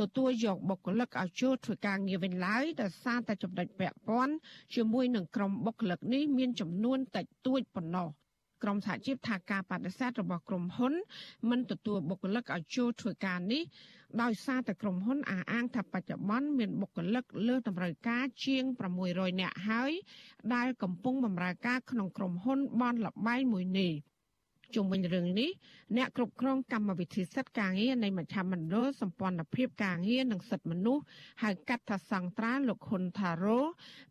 [0.00, 4.34] ទទួលយកបុគ្គលិកឲ្យចូលធ្វើការងារវិញឡើយដោយសារតែចំណុចពាក់ព័ន្ធ
[4.74, 8.08] ជាមួយនឹងក្រុមបុគ្គលិកនេះមានចំនួនតិចតួចប៉ុណ្ណោះ
[8.62, 10.94] ក្រុមសហជីពថាការបដិសេធរបស់ក្រុមហ៊ុន
[11.50, 13.62] មិនទទួលបុគ្គលិកឲ្យចូលធ្វើការនេះ
[14.22, 18.64] ដោយសារតែក្រុមហ៊ុនអះអាងថាបច្ចុប្បន្នមានបុគ្គលិកលើតម្រូវការជាង
[19.02, 19.92] 600នាក់ហើយ
[20.54, 23.92] ដែលកំពុងបម្រើការក្នុងក្រុមហ៊ុនបនលបែងមួយនេះ
[24.74, 25.50] ជុំវិញរឿងនេះ
[25.96, 31.02] អ្នកគ្រប់គ្រងកម្មវិធីសិទ្ធិការងារនៃមជ្ឈមណ្ឌលសម្ព័ន្ធភាពការងារនិងសិទ្ធិមនុស្ស
[31.42, 33.60] ហៅកាត់ថាសង្ត្រាលោកហ៊ុនថារ៉ូ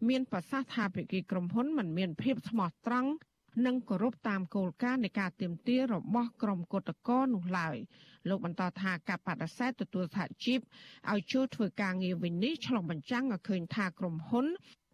[0.09, 3.09] មានប្រសាសន៍ថាភាគីក្រុមហ៊ុនមិនមានភាពស្មោះត្រង់
[3.65, 7.77] និងគោរពតាមគោលការណ៍នៃការទៀមទារបស់ក្រុមគឧតកោនោះឡើយ
[8.29, 10.59] លោកបន្តថាការបដិសេធទទួលសហជីព
[11.11, 14.47] ឲ្យចូលធ្វើការងារវិញនេះឆ្លុះបញ្ចាំងឲ្យឃើញថាក្រុមហ៊ុន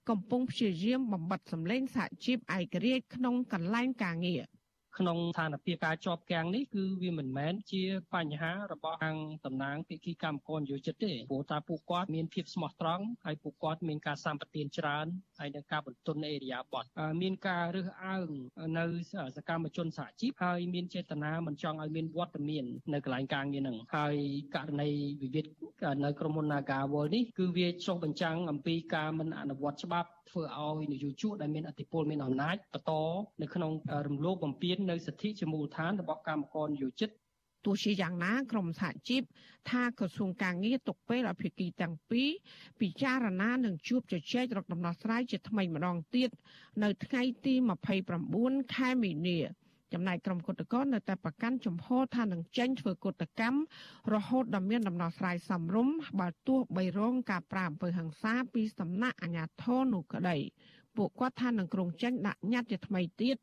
[0.10, 4.41] កំពុងព្យាយាមបំបត្តិសម្លេងសហជីពឯករាជ្យក្នុងកន្លែងការងារ។
[4.98, 7.84] ក្នុងស្ថានភាពការជាប់គាំងនេះគឺវាមិនមែនជា
[8.16, 15.06] បញ្ហារបស់ខាងតំណាងភាគីកម្មករនយោជិតទេព្រោះតាពួកគាត់មានភាពស្មោះត្រង់ហើយពួកគាត់មានការសម្បទានច្រើន
[15.40, 16.86] ហើយនឹងការបន្ទន់អេរិយាប័ត
[17.22, 18.28] មានការរើសអើង
[18.78, 18.86] នៅ
[19.38, 24.16] សកម្មជនសហជីពហើយមានចេតនាមិនចង់ឲ្យមានវត្តមាននៅកន្លែងការងារហ្នឹងហើយ
[24.56, 24.90] ករណី
[25.22, 25.46] វិវាទ
[26.06, 32.91] នៅក្រុមហ៊ុន Nagawal នេះគឺវាចុះបញ្ចាំងអំពីការមិនអនុវត្តច្បាប់ ធ្វើឲ្យនយោជកដែលមានអធិបុលមានអំណាចបន្ត
[33.41, 33.72] នៅក្នុង
[34.08, 37.10] រំលោភបំពាននៅសិទ្ធិជាមូលដ្ឋានរបស់កម្មករនយោជិត
[37.65, 39.22] ទោះជាយ៉ាងណាក្រមសហជីព
[39.70, 42.30] ថាក្រសួងការងារទុកពេលឲ្យភាគីទាំងពីរ
[42.82, 46.30] ពិចារណានិងជួបជជែករកដំណោះស្រាយជាថ្មីម្ដងទៀត
[46.84, 47.54] នៅថ្ងៃទី
[48.13, 49.39] 29ខែមីនា
[49.94, 53.60] ចំណែកក្រុមគុតកោនៅតែប្រកាន់ជំហរថានឹងចេញធ្វើគុតកម្ម
[54.14, 60.38] រហូតដល់មានដំណោះស្រាយសមរម្យបើទោះបីរងការប្រាអំពើហិង្សាពីសំណាក់អាជ្ញាធរនោះក្តី
[60.98, 63.38] ពួកគាត់ថានឹងក្រុងចេញដាក់ញត្តិជាថ្មីទៀត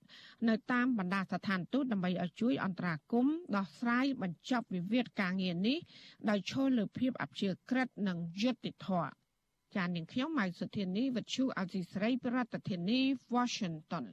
[0.48, 5.78] នៅតាមបណ្ដាស្ថានទូតដើម្បីឲ្យជួយអន្តរាគមន៍ដោះស្រាយបញ្ចប់វិវាទការងារនេះ
[6.30, 9.10] ដោយឈលលើភាពអព្យាក្រឹតនិងយុត្តិធម៌
[9.76, 13.00] ចាននាងខ្ញុំម៉ៃសុធានីវិទ្យុអេស៊ីស្រីប្រធានាធិបតី
[13.34, 14.06] Washington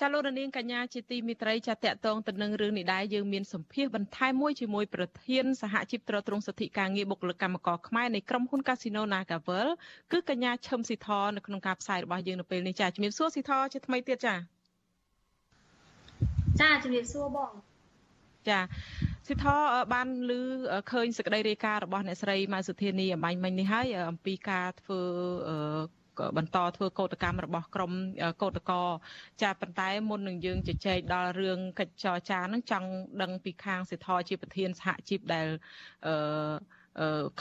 [0.00, 9.68] ចាលោករនាងកញ្ញាជាទីមិត្តរីចាតកតងទៅនឹងរឿងនេះដែរយើងមានសម្ភារបន្ថែមមួយជាមួយប្រធានសហជីពត្រួតត្រងសិទ្ធិការងារបុគ្គលិកកម្មករខ្មែរនៃក្រុមហ៊ុន Casino Nagavel
[10.12, 14.34] គឺកញ្ញាឈឹមស៊ីធនៅក្នុងការផ្សាយរបស់យើងនៅពេលនេះចាជំរាបសួរស៊ីធជាថ្មីទៀតចា
[16.60, 17.52] ចាជំរាបសួរបង
[18.48, 18.60] ចា
[19.26, 19.46] សិទ្ធ
[19.92, 20.32] បានឮ
[20.92, 25.00] ឃើញសេចក្តីរាយការណ៍របស់អ្នកស្រីម៉ៅសុធានីអំបញ្ញមិញនេះហើយអំពីការធ្វើ
[26.36, 27.92] បន្តធ្វើកោតកម្មរបស់ក្រម
[28.42, 28.82] កោតកោ
[29.42, 32.88] ចាប៉ុន្តែមុននឹងយើងជជែកដល់រឿងកិច្ចចរចានឹងចង់
[33.22, 35.48] ដឹងពីខាងសិទ្ធជាប្រធានសហជីពដែល
[36.06, 36.14] អឺ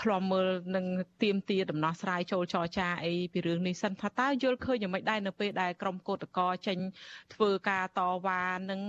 [0.02, 0.86] ខ្លំមើលនឹង
[1.24, 6.78] ទៀមទាដំណោះស្រាយចូលចរចាអីពីរឿងនេះសិនថាតើយល់ឃើញយ៉ាងម៉េចដែរនៅពេលដែលក្រមកោតកោចេញ
[7.34, 8.82] ធ្វើការតវ៉ានឹង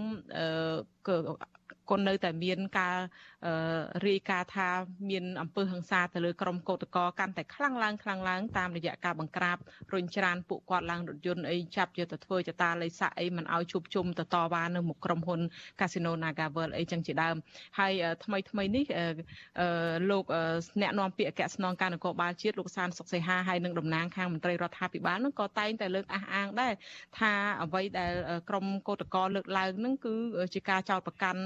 [1.91, 2.97] ក៏នៅតែមានការ
[4.07, 4.69] រាយការណ៍ថា
[5.11, 9.57] មានអំពើហិង្សាទៅលើក្រុមកោតក្រកាន់តែខ្លាំងឡើងខ្លាំងឡើងតាមរយៈការបង្ក្រាប
[9.93, 15.41] រុញច្រានពួកគាត់ឡើងរថយន្តអីចាប់យកទៅធ្វើចតាល័យស័កអីមិនឲ្យជួបជុំទៅតវ៉ានៅមុខក្រុមហ៊ុន
[15.81, 17.37] Casino Nagavel អីចឹងជាដើម
[17.79, 17.93] ហើយ
[18.25, 18.85] ថ្មីថ្មីនេះ
[20.11, 20.25] លោក
[20.81, 26.73] អ្នកនាំពាក្យអគ្គស្នងការនគរបាលជាតិលោកសានសុកសេហាហើយនឹងតំណាងខាងមន្ត្រីរដ្ឋាភិបាលនឹងក៏តែងតែលើកអះអាងដែរ
[27.19, 28.13] ថាអ្វីដែល
[28.49, 30.15] ក្រុមកោតក្រលើកឡើងនឹងគឺ
[30.55, 31.43] ជាការចោទប្រកាន់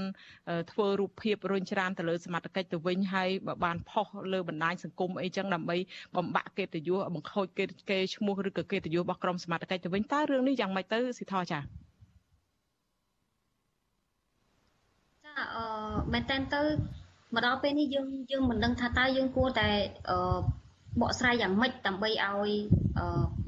[0.73, 5.77] ធ្វើរូបភាពរុញច្រានទៅលើសមត្ថកិច្ចទៅវិញហើយបើបានផុសលើបណ្ដាញសង្គមអីចឹងដើម្បី
[6.17, 11.61] បំបាក់កិត្តិយសបង្ខូចកិត្តិគេឈ្មោះឬក៏កិត្តិយសរបស់ក្រុមសមត្ថកិច្ចទៅវិញតើរឿងនេះយ៉ាងម៉េចទៅស៊ីថចាចា
[15.54, 15.65] អឺ
[16.13, 16.63] មែនតើទៅ
[17.35, 19.69] មកដល់ពេលនេះយើងយើងមិនដឹងថាតើយើងគួរតែ
[20.11, 20.19] អឺ
[21.00, 22.52] បកស្រាយយ៉ាងម៉េចដើម្បីឲ្យ
[22.98, 23.42] អឺ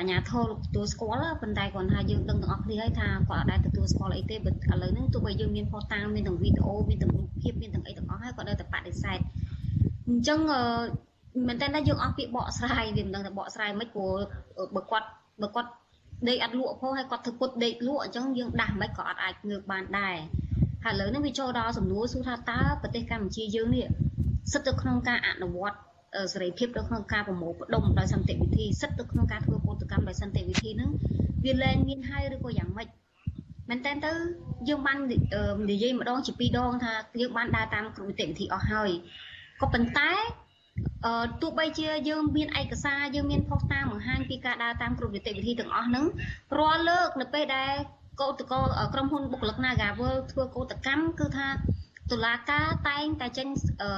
[0.00, 4.38] អាញាធរលោកទទួលស្គាល់ប៉ុន្តែគាត់ថាយើងដឹងទាំងអស់គ្នាហើយថាគាត់អត់ដែលទទួលស្គាល់អីទេឥ
[4.82, 9.18] ឡូវហ្នឹងទោះបីយើងមានផុសតាងមានទាំងវីដេអូមានទាំងរូបភាពមានទាំងអីទាំងអស់ហើយគាត់នៅតែបដិសេធ
[10.08, 10.40] អញ្ចឹង
[11.48, 14.14] មែនតើយើងអស់ពាក្យបកស្រាយវាមិនដឹងថាបកស្រាយមិនព្រោះ
[14.74, 15.08] បើគាត់
[15.42, 15.70] បើគាត់
[16.28, 20.16] ដេកអត់លក់ផងហើយគាត់ធ្វើពុតដេកលក់អញ្ចឹងយើងដាស់មិនក៏អត់អាចងើបបានដែរ
[20.84, 23.86] ហើយឥឡូវនេះវាចូលដល់សំណួរសួរថាតើប្រទេសកម្ពុជាយើងនេះ
[24.52, 25.78] សិទ្ធិទៅក្នុងការអនុវត្ត
[26.32, 30.90] សេរីភាពនៅក្នុងការប្រមូលផ្ដុំដោយសន្តិវិធីសិទ្ធិទៅក្នុងការធ្វើកោតកម្មដោយសន្តិវិធីហ្នឹង
[31.44, 32.88] វាលែងមានហើយឬក៏យ៉ាងម៉េច
[33.68, 34.10] មែនតើទៅ
[34.68, 34.98] យើងបាន
[35.70, 38.90] និយាយម្ដងជាពីរដងថាយើងបានដើរតាមគ្រប់នីតិវិធីអស់ហើយ
[39.60, 40.10] ក៏ប៉ុន្តែ
[41.04, 46.04] អឺទោះបីជាយើងមានឯកសារយើងមានផុសតាងបង្ហាញពីការដើរតាមគ្រប់នីតិវិធីទាំងអស់ហ្នឹង
[46.58, 47.72] រាល់លើកនៅពេលដែល
[48.20, 48.60] កោតកោ
[48.94, 51.48] ក្រុមហ៊ុនបុគ្គលិក Nagawal ធ្វើកោតកម្មគឺថា
[52.10, 53.48] តុលាការតែងតែចេញ
[53.82, 53.90] អឺ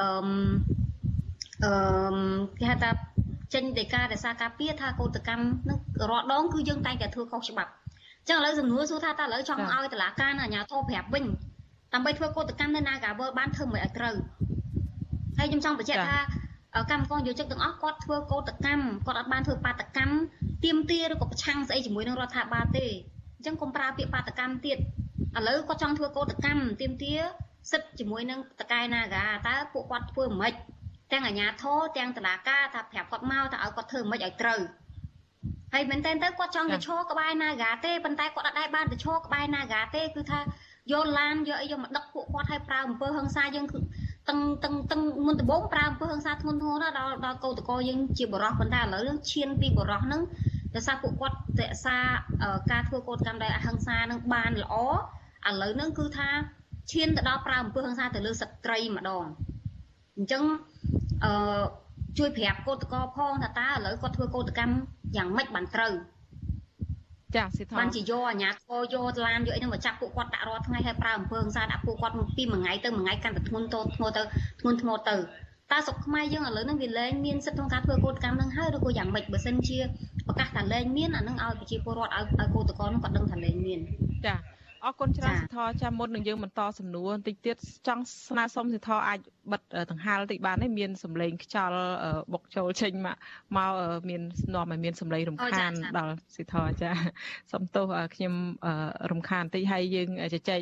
[0.00, 0.08] អឺ
[1.64, 1.74] អឺ
[2.58, 2.90] គេហៅថា
[3.54, 5.78] ចេញដីការក្សាការពារថាកោតកម្មនឹង
[6.10, 11.24] រាល់ដងគឺយើងតែងតែធ្វើខុសច្បាប់អញ្ចឹងឥឡូវសំណួរសួរថាតើឥឡូវចង់ឲ្យតុលាការអាជ្ញាធរប្រាប់វិញ
[11.94, 14.16] ដើម្បីធ្វើកោតកម្មនៅ Nagawal បានធ្វើមិនឲ្យត្រូវ
[15.38, 16.18] ហើយខ្ញុំចង់បញ្ជាក់ថា
[16.90, 20.16] កម្មករយោជិកទាំងអស់គាត់ធ្វើកោតកម្មគាត់អត់បានធ្វើបាតកម្ម
[20.64, 22.86] ទៀមទាឬក៏ប្រឆាំងស្អីជាមួយនឹងរដ្ឋាភិបាលទេ
[23.36, 24.80] អញ្ចឹងកុំប្រើពាក្យបាតកម្មទៀតឥ
[25.48, 27.14] ឡូវគាត់ចង់ធ្វើកោតកម្មទៀមទា
[27.70, 30.52] សិទ្ធជាមួយនឹងតកែណាកាតើពួកគាត់ធ្វើមិន
[31.14, 34.60] ទាំងអាជ្ញាធរទាំងតឡាការថាប្រាប់គាត់មកថាឲ្យគាត់ធ្វើមិនឲ្យត្រូវ
[35.74, 40.40] ហើយមែនតើទៅគាត់ចង់ទៅឈរក្បែរណាកាទេប៉ុន្តែគាត់អត់ដែរបានទៅឈរក្បែរណាកាទេគឺថា
[40.92, 43.78] យកឡានយកអីយកមកដឹកពួកគាត់ឲ្យប្រើអំពើហិង្សាយើងគឺ
[44.28, 46.94] តឹងតឹងតឹងមុនដំបូងប្រើអំពើហិង្សាធ្ងន់ធ្ងរដល់
[47.24, 49.02] ដល់កោតកោយើងជាបរោះប៉ុន្តែឥឡូវ
[49.32, 50.22] ឈានពីបរោះហ្នឹង
[50.74, 51.98] ដោយសារពួកគាត់រក្សា
[52.70, 54.74] ការធ្វើកោតកម្មដោយអហិង្សានឹងបានល្អ
[55.48, 56.28] ឥឡូវហ្នឹងគឺថា
[56.92, 59.24] ឈានទៅដល់ប្រើអំពើហិង្សាទៅលើស្ត្រីម្ដង
[60.16, 60.44] អញ្ចឹង
[61.24, 61.32] អឺ
[62.18, 64.74] ជួយប្រាប់កោតកោផងថាតើឥឡូវគាត់ធ្វើកោតកម្ម
[65.16, 65.94] យ៉ាងម៉េចបានត្រូវ
[67.36, 74.22] ចាសិទ្ធិបានជាយកអាញាធរយកឡានយកអីហ្នឹងមកចាប់ពួកគាត់ដាក់រាល់ថ្ងៃហើយប្រើអំពើហិង្សាដាក់ពួកគាត់ពីមួយថ្ងៃទៅមួយថ្ងៃកាន់តែធ្ងន់ទៅធ្ងន់ទៅ
[74.60, 75.16] ធ្ងន់ធ្ងរទៅ
[75.72, 79.78] តើស្រុកខ្មែរយើងឥឡូវហ្នឹងវាលែងមានសិទ្ធិក្នុងការធ្វើកោតកម្មហ្នឹងហើយឬក៏យ៉ាងម៉េចបើសិនជា
[80.26, 83.80] ប្រកាសថាលែងមានអាហ្នឹងឲ្យប្រជាពលរដ្ឋឲ្យឲ្យកោតក្រហ្នឹងគាត់ដឹងថាលែងមាន
[84.26, 84.34] ចា
[84.86, 87.56] អរគុណច្រើនសិទ្ធិចាំមុននឹងយើងបន្តសំណួរបន្តិចទៀត
[87.86, 89.18] ចង់ស្នើសុំសិទ្ធិអាច
[89.52, 91.80] បិទដង្ហាលតិចបានទេមានសម្លេងខ្យល់
[92.32, 93.16] បុកចូលចេញមក
[93.56, 93.72] មក
[94.08, 94.22] មាន
[94.54, 96.90] នាំឲ្យមានសម្លេងរំខានដល់សិទ្ធិចា
[97.52, 98.34] សុំទោសខ្ញុំ
[99.10, 100.60] រំខានតិចហើយយើងជជែក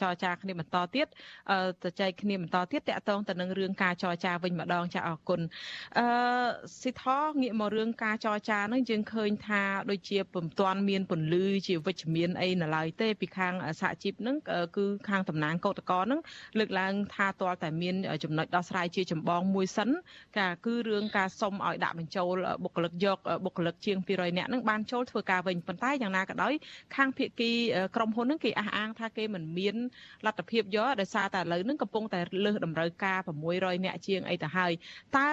[0.00, 1.06] ចរចាគ្នាបន្តទៀត
[1.84, 5.40] ជជែកគ្នាបន្តទៀតតកតងទៅនឹងរឿងការចរចាវិញម្ដងចាអរគុណ
[5.98, 6.06] អឺ
[6.82, 14.36] សិទ្ធិងាកមករឿងការចរចានឹងយើងឃើញថាដូចជាពុំទាន់មានពន្លឺជាវិជ្ជមានអីនៅឡើយទេពីខាងសហជីពនឹង
[14.76, 16.20] គឺខាងតំណាងកោតកោនឹង
[16.58, 17.94] លើកឡើងថាតលតែមាន
[18.24, 19.90] ចំណុចដោះស្រាយជាចម្បងមួយសិន
[20.38, 22.34] កាគឺរឿងការសុំឲ្យដាក់បញ្ចូល
[22.64, 26.54] បុគ្គលិកយកបុគ្គលិកជាង200នាក់នឹងបានចូលធ្វើការវិញប៉ុន្តែយ៉ាងណាក៏ដោយ
[26.96, 27.50] ខាងភៀកគី
[27.96, 29.74] ក្រុមហ៊ុននឹងគេអះអាងថាគេមិនមាន
[30.26, 33.18] លទ្ធភាពយកដោយសារតែឥឡូវនឹងកំពុងតែលើសតម្រូវការ
[33.52, 34.72] 600នាក់ជាងអីទៅហើយ
[35.16, 35.28] តើ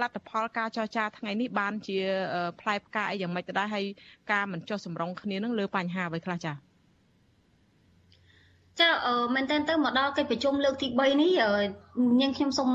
[0.00, 1.98] លទ្ធផលការចរចាថ្ងៃនេះបានជា
[2.60, 3.86] ផ្លែផ្កាអីយ៉ាងម៉េចទៅដែរហើយ
[4.32, 6.67] ការមិនចុះសម្រុងគ្នានឹងលើបញ្ហាអ្វីខ្លះចា៎
[8.80, 11.30] ចាអឺមែនតើទៅមកដល់កិច្ចប្រជុំលើកទី3នេះ
[12.20, 12.70] ញ៉ាំខ្ញុំសូម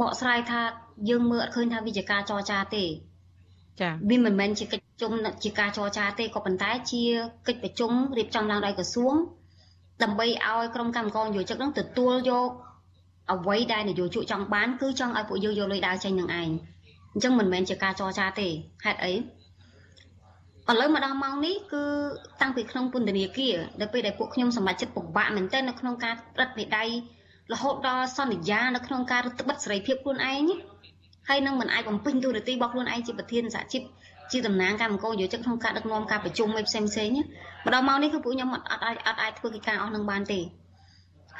[0.00, 0.60] បកស្រាយថា
[1.08, 2.84] យើងមើលអត់ឃើញថាវាជាការចរចាទេ
[3.80, 5.12] ចាវាមិនមែនជាកិច្ចប្រជុំ
[5.44, 7.02] ជាការចរចាទេក៏ប៉ុន្តែជា
[7.48, 9.14] កិច្ចប្រជុំរៀបចំឡើងដោយក្រសួង
[10.02, 12.50] ដើម្បីឲ្យក្រុមកម្មការនយោជិកនឹងទទួលយក
[13.32, 16.48] អ្វីដែលនយោជកចង់បានគឺចង់ឲ្យពួកយើងយកលុយដើរចេញនឹងឯង
[17.12, 18.48] អញ្ចឹងមិនមែនជាការចរចាទេ
[18.84, 19.12] ហេតុអី
[20.70, 21.84] ឥឡូវមកដល់ម៉ោងនេះគឺ
[22.40, 26.84] តាំងពីក្នុងពន្ធនាគារដល់ពេលដែលពួកខ្ញុំសម្រេចចិត្តពិបាកមែនទែននៅក្នុងការប្រឹកមេដៃ
[27.52, 30.50] រហូតដល់សន្យានៅក្នុងការរឹតបន្តឹងសេរីភាពខ្លួនឯង
[31.28, 33.82] ហើយនឹងមិនអាចបំពេញតួនាទីរបស់ខ្លួនឯងជាប្រធានសហជីព
[34.32, 37.08] ជាតំណាងកម្មករយោជិកក្នុងការដឹកនាំការប្រជុំឯផ្សេងផ្សេង
[37.64, 40.40] មកដល់ម៉ោងនេះគឺពួកខ្ញុំអត់អាចអត់អាចធ្វើកិច្ចការអស់នឹងបានទេ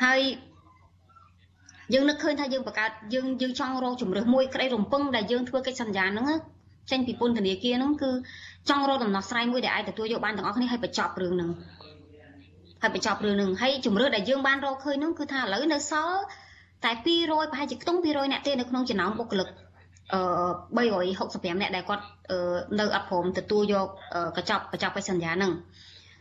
[0.05, 0.21] ហើយ
[1.95, 6.27] យើងនឹកឃើញថាយើងបង្កើតយើងយើងចង់រកជំរឿសមួយក្តីរំពឹងដែលយើងធ្វើកិច្ចសន្យាហ្នឹង
[6.91, 8.11] ចេញពីពន្ធនាគារហ្នឹងគឺ
[8.69, 11.51] ចង់រកដំណោះស្រាយមួយដែលអាចទទួលយកបានទាំងអស់គ្នាហើយបញ្ចប់រឿងហ្នឹង
[12.83, 16.19] ហើយបញ្ចប់រឿងហ្នឹងហើយជំរឿដែលយើងបានរកឃើញហ្នឹងគឺថាឥឡូវនៅសល់
[16.85, 16.93] តែ
[17.23, 19.49] 200ប្រហែលជាខ្ទង់200នាក់ទេនៅក្នុងចំណោមបុគ្គលិក
[20.13, 20.23] អឺ
[20.77, 22.05] 365នាក់ដែលគាត់
[22.79, 23.89] នៅអត់ព្រមទទួលយក
[24.37, 25.53] កញ្ចប់កញ្ចប់បិសន្យាហ្នឹង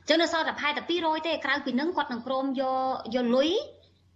[0.02, 2.78] អញ្ចឹងនៅសល់តែប្រហែលតែ200ទេក្រៅពីហ្នឹងគាត់នឹងព្រមយក
[3.16, 3.50] យកលុយ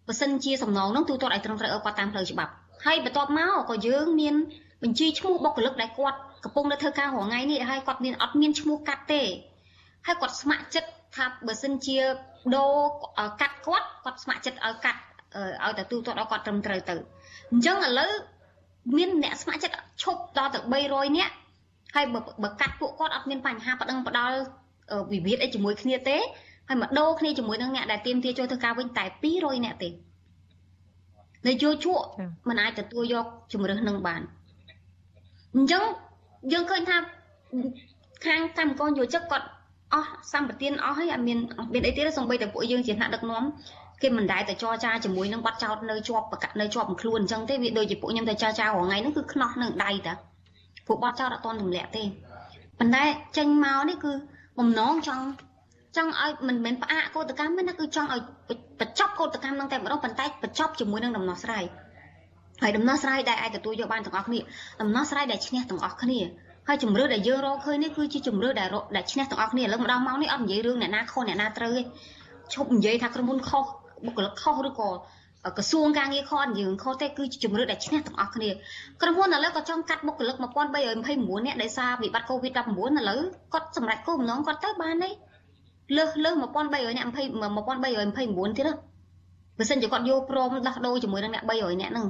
[0.07, 2.51] បើសិនជាសំណងហ្នឹងទូទាត់ឲ្យត្រឹមត្រូវឲ្យគាត់តាមផ្លូវច្បាប់
[2.86, 4.36] ហើយបន្ទាប់មកក៏យើងមាន
[4.84, 9.23] បញ្ជីឈ្មោះបុគ្គលិកដែលគាត់ កំពុងនៅធ្វើការរងថ្ងៃនេះហើយគាត់មានអត់មានឈ្មោះកាត់ទេ
[10.07, 11.97] ហើយគាត់ស្ម័គ្រចិត្តថាបើសិនជា
[12.55, 12.75] ដូរ
[13.41, 14.99] កាត់គាត់គាត់ស្ម័គ្រចិត្តឲ្យកាត់
[15.63, 16.95] ឲ្យតែទូទាត់ឲ្យគាត់ត្រឹមត្រូវទៅ
[17.51, 18.11] អញ្ចឹងឥឡូវ
[18.97, 21.33] មានអ្នកស្ម័គ្រចិត្តឈប់ដល់ទៅ300នាក់
[21.95, 24.37] ហើយបើបើកាត់ពួកគាត់អត់មានបញ្ហាប្តឹងផ្ដាល់
[25.11, 26.17] វិវាទអីជាមួយគ្នាទេ
[26.67, 29.03] ហើយមកដូរគ្នាជាមួយនឹងអ្នកដែលទៀមទាចូលធ្វើការវិញតែ
[29.35, 29.89] 200អ្នកទេ
[31.47, 31.99] នយោជក
[32.49, 34.21] មិនអាចទទួលយកជំរើសនឹងបាន
[35.55, 35.83] អញ្ចឹង
[36.51, 36.97] យើងឃើញថា
[38.25, 39.45] ខាងកម្មករយោជកគាត់
[39.93, 41.37] អស់សម្បទានអស់ហើយអត់មាន
[41.73, 43.43] មានអីទៀតសំបីតែពួកយើងជាថ្នាក់ដឹកនាំ
[44.01, 50.13] គេមិនដែលតែចរចាជាមួយនឹងបាត់ចោតនៅជាប់ប្រកានៅជាប់ខ្លួនអញ្ចឹងទេវាដូចជាពួកខ្ញុំទៅចរចារាល់ថ្ងៃហ្នឹងគឺខ្នោះនឹងដៃតា
[50.87, 52.03] ពួកបាត់ចោតអត់ទាន់ទម្លាក់ទេ
[52.79, 53.03] ប៉ុន្តែ
[53.37, 54.11] ចេញមកនេះគឺ
[54.59, 55.25] បំណងចង់
[55.97, 58.21] ចង់ឲ្យមិនមែនផ្អាកកោតកម្មទេណាគឺចង់ឲ្យ
[58.79, 61.63] បញ្ចប់កោតកម្មនឹងតែម្ដងប៉ុន្តែបញ្ចប់ជាមួយនឹងដំណោះស្រាយ
[62.64, 64.39] ហើយដំណោះស្រាយដែលអាចទទួលយកបានទាំងអស់គ្នា
[64.82, 66.20] ដំណោះស្រាយដែលឈ្នះទាំងអស់គ្នា
[66.68, 71.82] ហើយជំរឿដែលយើងរកឃើញនេះគឺជាជំរឿដែលដែលឈ្នះទាំងអស់គ្នាឥឡូវម្ដងមកនេះអត់និយាយរឿងអ្នកណាខុសអ្នកណាត្រូវទេ
[72.53, 73.64] ឈប់និយាយថាក្រុមហ៊ុនខុស
[74.06, 74.89] បុគ្គលិកខុសឬក៏
[75.58, 78.49] ក្រសួងការងារខុសយើងខុសទេគឺជាជំរឿដែលឈ្នះទាំងអស់គ្នា
[79.01, 80.36] ក្រុមហ៊ុនឥឡូវក៏ចង់កាត់បុគ្គលិក
[80.86, 83.22] 1329នាក់ដោយសារវិបត្តិ COVID-19 ឥឡូវ
[83.53, 85.10] គាត់សម្រេចគោលបំណងគាត់ទៅបានទេ
[85.97, 88.70] លើសលើស1300នាក់20 1329ទៀត
[89.58, 92.08] បើសិនជាគាត់យកព្រមដោះដូរជាមួយនឹងអ្នក300នាក់ហ្នឹង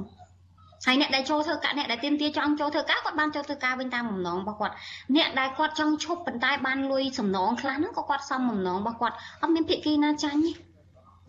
[0.84, 4.74] ហើយអ្នកដែលចូលធ្វើការអ្នកដែលទៀមទាចង់ចូលធ្វើការគាត់បានចូលធ្វើការវិញតាមបំណងរបស់គាត់
[5.16, 10.40] អ្នកដែលគាត់ចង់ឈប់ប៉ុន្តែបានលុយសំណងខ្លះហ្នឹងក៏គាត់សំបំណងរបស់គាត់អត់មានភាគីណាចាញ់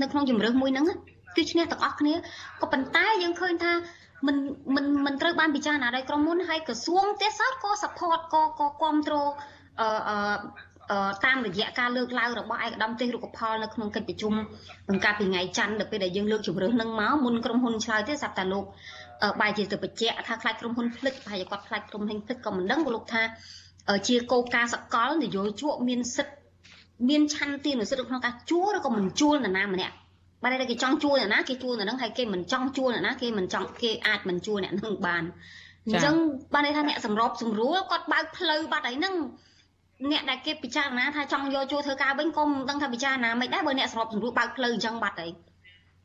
[0.01, 0.85] នៅក្នុងជំរឿសមួយហ្នឹង
[1.35, 2.13] គឺឈ្នះទាំងអស់គ្នា
[2.61, 3.73] ក៏ប៉ុន្តែយើងឃើញថា
[4.27, 4.35] មិន
[4.75, 9.29] មិនមិនត្រូវបានពិចារណាដោយក្រុមហ៊ុនហើយក្រសួងទេសចរក៏ support ក៏ក៏គ្រប់គ្រង
[9.79, 9.89] អឺ
[11.25, 14.33] តាមរយៈការលើកឡើងរបស់ឯកឧត្តមទេសរុក្ខផលនៅក្នុងកិច្ចប្រជុំ
[14.89, 18.65] បង្ការពីថ្ងៃច័ន្ទដល់ពេលដែលយើងលើកជំរឿសនឹងមកមុនក្រុមហ៊ុនឆ្លើយទេសាប់តាលោក
[19.41, 23.21] បែរជាទៅបញ្ជាក់ថាខ្លាចក្រុមហ៊ុនផ្លិចប្រហែលជាគាត់ខ្លាចក្រុមហ៊ុនផ្លិចក៏មិនដឹងក៏លោកថា
[24.07, 26.33] ជាកោការសកលនយោជកមានសិទ្ធ
[27.09, 29.95] មានឆន្ទៈនុសិទ្ធក្នុងការជួលឬក៏មិនជួលនរណាម្នាក់
[30.43, 35.23] បើតែគេចង់ជួលអ្នកណាគេជួលអ្នកហ្នឹងហើយគេមិនចង់ជួលអ្នកណាគេមិនចង់គេអាចមិនជួលអ្នកហ្នឹងបាន
[35.85, 36.15] អញ្ចឹង
[36.53, 39.15] បានន័យថាអ្នកសម្របសម្រួលគាត់បើកផ្លូវបាត់ហើយហ្នឹង
[40.11, 45.31] អ្នកដែលគេពិចារណាថាចង់យកជួលធ្វើការវិញក៏មិនដឹងថាពិចារណាមិនដែរបើអ្នកសម្របសម្រួលបើកផ្លូវអញ្ចឹងបាត់ហើយ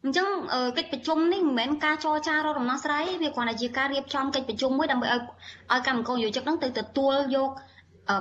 [0.04, 0.28] អញ្ចឹង
[0.76, 5.20] កិច្ចប្រជុំនេះមិនមែនការចរចារកដំណោះស្រាយវាគ្រាន់តែជាការរៀបចំកិច្ចប្រជុំមួយដើម្បីឲ្យ
[5.72, 7.50] ឲ្យកម្មករយោជកហ្នឹងទៅទទួលយក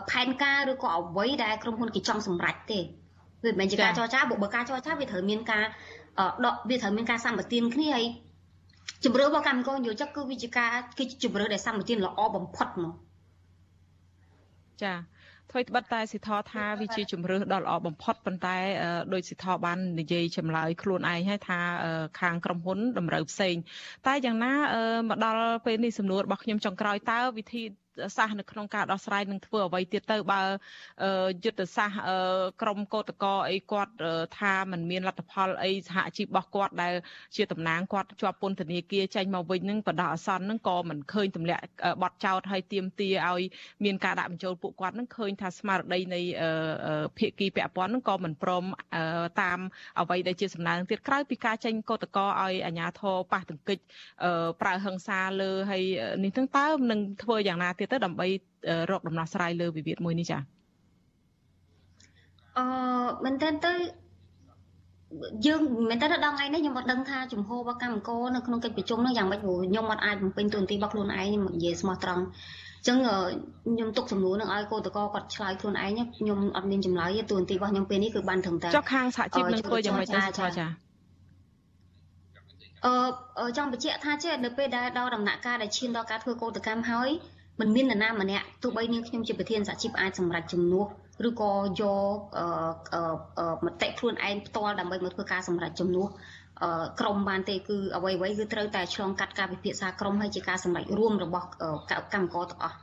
[0.10, 2.80] ផែនការឬក៏អ្វីដែលក្រុមហ៊ុនគេចង់សម្រេចទេ
[3.44, 5.66] វាមិនមែនជាការចរចាបុគ្គលការចរចាវាត្រូវមានការ
[6.46, 8.06] ដកវាត្រូវមានការសម្បទានគ្នាហើយ
[9.04, 12.94] ជំរឿរបស់កម្មករយោជកគឺវាជាការគឺជំរឿដែលសម្បទានល្អបំផុតមក
[14.84, 14.94] ចា
[15.52, 18.58] ថ្មីត្បិតតែសិទ្ធថាវាជាជំរឿសដ៏ល្អបំផុតប៉ុន្តែ
[19.14, 21.60] ដោយសិទ្ធបាននិយាយចម្លើយខ្លួនឯងហើយថា
[22.20, 23.56] ខាងក្រុមហ៊ុនតម្រូវផ្សេង
[24.08, 24.54] តែយ៉ាងណា
[25.10, 27.64] មកដល់ពេលនេះសំណួររបស់ខ្ញុំចុងក្រោយតើវិធី
[28.18, 30.42] សាសនៅក្នុងការដោះស្រាយនឹងធ្វើអ្វីទៀតទៅបើ
[31.44, 32.02] យុទ្ធសាស្ត្រ
[32.62, 33.94] ក្រមកោតកោអីគាត់
[34.40, 36.94] ថាมันមានលទ្ធផលអីសហជីពរបស់គាត់ដែល
[37.36, 41.64] ជាតំណាងគាត់ជាប់ពន្ធនាគារចេញមកវិញនឹងបដោះអាសន្ននឹងក៏មិនឃើញទម្លាក់
[42.02, 43.42] បត់ចោតឲ្យទៀមទាឲ្យ
[43.84, 46.22] មានការដាក់បញ្ចូលពួកគាត់នឹងឃើញថាស្មារតីនៃ
[47.18, 48.66] ភាគីពាក់ព័ន្ធនឹងក៏មិនព្រម
[49.42, 49.60] តាម
[50.00, 53.78] អ្វីដែលជាសំណើទៀតក្រៅពីការចេញកោតកោឲ្យអាជ្ញាធរប៉ះទង្គិច
[54.62, 55.84] ប្រើហិង្សាលើហើយ
[56.24, 58.28] នេះទាំងតើនឹងធ្វើយ៉ាងណាទៀតទៅដើម្បី
[58.92, 60.42] រកដំណោះស្រាយលើវិវាទមួយនេះចា៎
[62.58, 62.66] អឺ
[63.24, 63.74] មែនតើទៅ
[65.46, 80.70] យើងមែនតើដល់ថ្ងៃនេះខ្ញុំអត់ដឹងថាជំហររបស់កម្មករនៅក្នុងកិច្ចប្រជុំនោះយ៉ាងម៉េចព្រោះខ្ញុំអត់អាចបំពេញតួនាទីរបស់ខ្លួនឯងខ្ញុំនិយាយស្មោះត្រង់អញ្ចឹងខ្ញុំទុកសំណួរនឹងឲ្យកោតកគាត់ឆ្លើយខ្លួនឯងខ្ញុំអត់មានចម្លើយទេតួនាទីរបស់ខ្ញុំពេលនេះគឺបានត្រឹមតែចុះខាងសហជីពនឹងធ្វើយ៉ាងម៉េចទៅចា៎
[82.86, 87.10] អឺចង់បញ្ជាក់ថាចេះនៅពេលដែលដល់ដំណាក់កាលដែលឈានដល់ការធ្វើកោតកម្មហើយ
[87.62, 90.86] មិនមាននរណាម្នាក់ទោះបីនាងខ្ញុំជាប្រធានសហជីពអាចសម្រេចជំនួស
[91.28, 91.52] ឬក៏
[91.82, 91.84] យ
[92.14, 92.18] ក
[93.66, 96.08] មតិខ្លួនឯងផ្ទាល់ដើម្បីមកធ្វើការសម្រេចជំនួស
[97.00, 101.48] ក្រុមបានទេគឺអ្វីៗគឺត្រូវតែឆ្លងកាត់ការពិភាក្សាក្រុមហើយជាការសម្រេចរួមរបស់
[102.14, 102.78] កម្មករទាំងអស់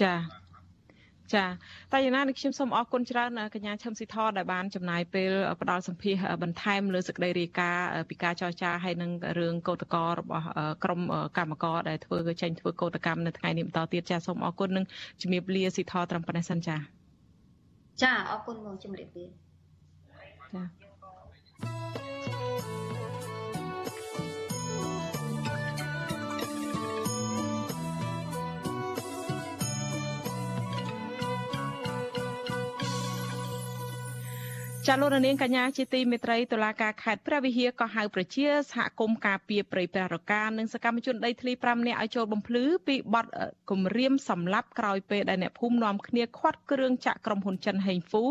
[0.00, 0.45] ចា៎
[1.34, 1.44] ចា
[1.92, 10.44] តែយ៉ាងណានេះខ្ញុំសូមអរគុណច្រើនកញ្ញាឈឹមស៊ីធដែលបានចំណាយពេលផ្ដល់សម្ភារបន្ថែមលើសេចក្តីរាយការណ៍ពីការចរចាហើយនឹងរឿងកោតក្ររបស់
[10.84, 11.00] ក្រម
[11.36, 14.84] កម្មករដែលធ្វើចេញធ្វើកោតកម្មនៅថ្ងៃនេះបន្តទៀតចាសូមអរគុណនិង
[15.22, 16.76] ជំរាបលាស៊ីធត្រឹមប៉ុណ្ណេះសិនចា
[18.02, 20.85] ចាអរគុណបងជំរាបលាចា
[34.90, 43.26] ចាលោករនាងកញ្ញាជាទីមេត្រីតុលាការខេត្តព្រះវិហារក៏ហៅប្រជាសហគមន៍ការពារព្រៃព្រះរកានិងសកម្មជនដីធ្លី5នាក់ឲ្យចូលបំភ្លឺពីបទ
[43.70, 48.24] គំរាមសម្លាប់ក្រោយពេលដែលអ្នកភូមិនាំគ្នាខាត់គ្រឿងចាក់ក្រុមហ៊ុនចិនហេងហ្វូ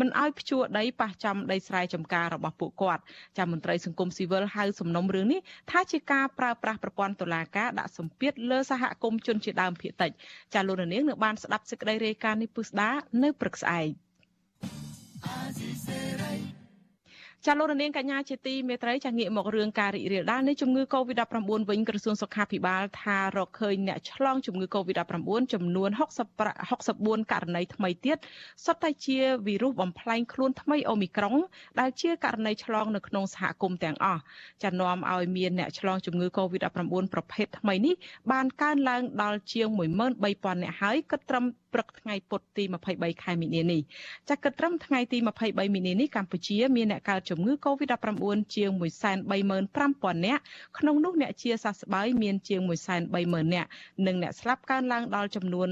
[0.00, 3.02] មិនឲ្យភ្ជួរដីប៉ះចំដីស្រែចម្ការរបស់ពួកគាត់
[3.38, 5.40] ចាមន្ត្រីសង្គមស៊ីវិលហៅសំណុំរឿងនេះ
[5.70, 10.10] ថាជាការប្រើប្រាស់ប្រព័ន្ធតុលាការដាក់សម្ពាធលើសហគមន៍ជនជាដើមភាគតិច
[10.54, 12.90] ចាលោករនាងនៅបានស្ដាប់សេចក្តីរាយការណ៍នេះពុស្ដា
[13.22, 13.88] នៅព្រឹកស្អែក
[17.46, 25.18] ចាលោករនាងកញ្ញាជាទីមេត្រីចាងាកមករឿងការរីករាលដាលនៃជំងឺ Covid-19 វិញក្រសួងសុខាភិបាលថារកឃើញអ្នកឆ្លងជំងឺ Covid-19
[25.52, 25.90] ចំនួន
[26.60, 28.18] 64ករណីថ្មីទៀត
[28.64, 31.34] សុទ្ធតែជាវីរុសបំផ្លែងខ្លួនថ្មីអូមីក្រុង
[31.80, 34.22] ដែលជាករណីឆ្លងនៅក្នុងសហគមន៍ទាំងអស់
[34.62, 37.94] ចានាំឲ្យមានអ្នកឆ្លងជំងឺ Covid-19 ប្រភេទថ្មីនេះ
[38.32, 42.64] បានកើនឡើងដល់ជាង13000អ្នកហើយគិតត្រឹមព្រឹកថ្ងៃពុធទី
[42.94, 43.80] 23ខែមីនានេះ
[44.28, 48.70] ចាគិតត្រឹមថ្ងៃទី23មីនានេះកម្ពុជាមានអ្នកកើតជំងឺ Covid-19 ជាង
[49.38, 50.42] 135,000នាក់
[50.78, 52.60] ក្នុងនោះអ្នកជាសះស្បើយមានជាង
[53.06, 53.68] 130,000នាក់
[54.06, 55.68] និងអ្នកស្លាប់កើនឡើងដល់ចំនួន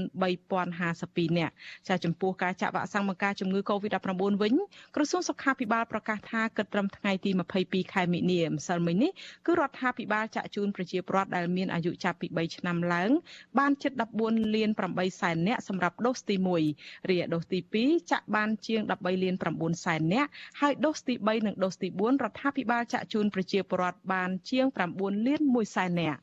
[0.67, 1.53] 3052នាក់
[1.87, 4.53] ចាចំពោះការចាក់វ៉ាក់សាំងបង្ការជំងឺ Covid-19 វិញ
[4.95, 7.31] ក្រសួងសុខាភិបាលប្រកាសថាគិតត្រឹមថ្ងៃទី
[7.61, 9.11] 22ខែមីនាម្សិលមិញនេះ
[9.45, 13.11] គឺរដ្ឋាភិបាលចាក់ជូនប្រជាពលរដ្ឋដែលមានអាយុចាប់ពី3ឆ្នាំឡើង
[13.59, 13.91] បានជិត
[14.23, 16.35] 14លាន8សែននាក់សម្រាប់ដូសទី
[16.73, 20.29] 1រីឯដូសទី2ចាក់បានជាង13លាន9សែននាក់
[20.61, 26.19] ហើយដូសទី3និងដូសទី4រដ្ឋាភិបាលចាក់ជូនប្រជាពលរដ្ឋបានជាង9លាន1សែននាក់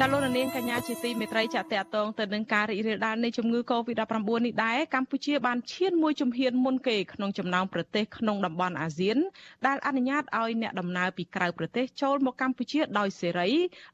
[0.00, 1.64] ចាលោកនាងកញ្ញាជាទីមេត្រីចាត
[1.96, 9.18] តងទៅនឹងការរីករាលដាលនៃជំងឺ Covid-19 នេះដែរកម្ពុជាបានឈានមួយជំហានមុនគេក្នុងចំណោមប្រទេសក្នុងតំបន់អាស៊ាន
[9.66, 13.50] ដែលអនុញ្ញាតឲ្យអ្នកដំណើរពីក្រៅប្រទេសចូលមកកម្ពុជាដោយសេរី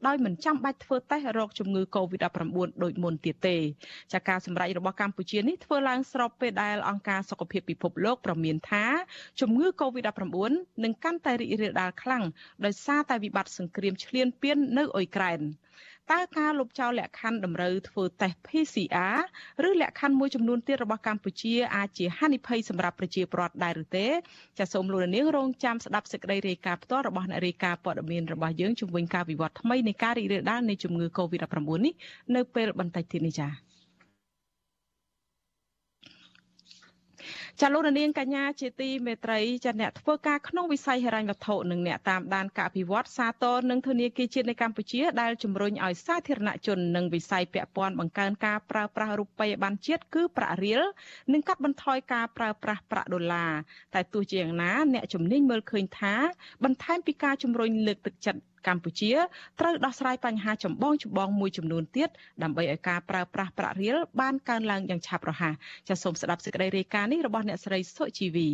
[0.07, 3.57] ដោយមិនចាំបាច់ធ្វើតេស្តរកជំងឺ Covid-19 ដូចមុនទៀតទេ
[4.13, 8.85] ចាការសម្រេចរបស់កម្ពុជានេះធ្វើឡើងស្របពេលដែលអង្គការសុខភាពពិភពលោកប្រមានថា
[9.41, 10.23] ជំងឺ Covid-19
[10.85, 12.25] នឹងកាន់តែរីករាលដាលខ្លាំង
[12.65, 15.43] ដោយសារតែវិបត្តិសង្គ្រាមឈ្លានពាននៅអ៊ុយក្រែន
[16.13, 19.19] តើការលុបចោលលក្ខខណ្ឌតម្រូវធ្វើតេស្ត PCR
[19.69, 24.07] ឬលក្ខខណ្ឌមួយចំនួនទៀតរបស់កម្ពុជាអាចជាហានិភ័យសម្រាប់ប្រជាពលរដ្ឋដែរឬទេ
[24.59, 31.95] ចាសសូមលោកនាងរងចាំស្ដាប់សេចក្តីរាយការណ៍ផ្ទាល់របស់អ្នករាយការណ៍ព័ត៌មានរបស់យើងជំវិញការវិវត្តថ្មីនៃការរីករាលដាលនៃជំងឺ Covid-19 នេះ
[32.35, 33.74] នៅពេលបន្តិចទៀតនេះចា៎
[37.61, 50.83] ចាលោកនាងកញ្ញាជាទីមេត្រីចាអ្នកធ្វើការក្នុងវិស័យហិរញ្ញវត្ថុនិងអ្នកតាមដានការអភិវឌ្ឍសាទរនិងធនាគារជាតិនៃកម្ពុជាដែលជំរុញឲ្យសាធារណជននិងវិស័យពាក់ព័ន្ធបង្កើនការប្រើប្រាស់រូបិយប័ណ្ណជាតិគឺប្រាក់រៀល
[51.33, 53.53] និងកាត់បន្ថយការប្រើប្រាស់ប្រាក់ដុល្លារ
[53.95, 56.15] តែទោះជាយ៉ាងណា អ្នកជំនាញមើលឃើញថា
[56.65, 59.13] បន្ថែមពីការជំរុញលើកទឹកចិត្ត កម្ពុជា
[59.61, 62.09] ត្រូវដោះស្រាយបញ្ហាចម្បងចម្បងមួយចំនួនទៀត
[62.43, 65.55] ដើម្បីឲ្យការប្រើប្រាស់ប្រាក់រៀលបានកើនឡើងយ៉ាងឆាប់រហ័ស
[65.89, 68.51] ចាសសូមស្ដាប់សេចក្តីរាយការណ៍នេះរបស់អ្នកស្រីសុជីវី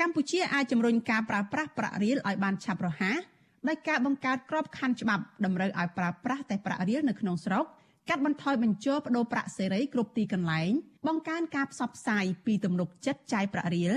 [0.00, 3.20] កម្ពុជាអាចជំរុញការប្រើប្រាស់ប្រាក់រៀលឲ្យបានឆាប់រហ័ស
[3.68, 7.64] ដោយការបង្កើតក្របខ័ណ្ឌច្បាប់តម្រូវឲ្យប្រើប្រាស់តែប្រាក់រៀលនៅក្នុងស្រុក
[8.08, 10.70] កាត់បន្ថយបញ្ចុះបដូរប្រាក់សេរីគ្រប់ទីកន្លែង
[11.06, 13.92] បង្កើនការផ្សព្វផ្សាយពីទំនុកចិត្តចាយប្រាក់រៀល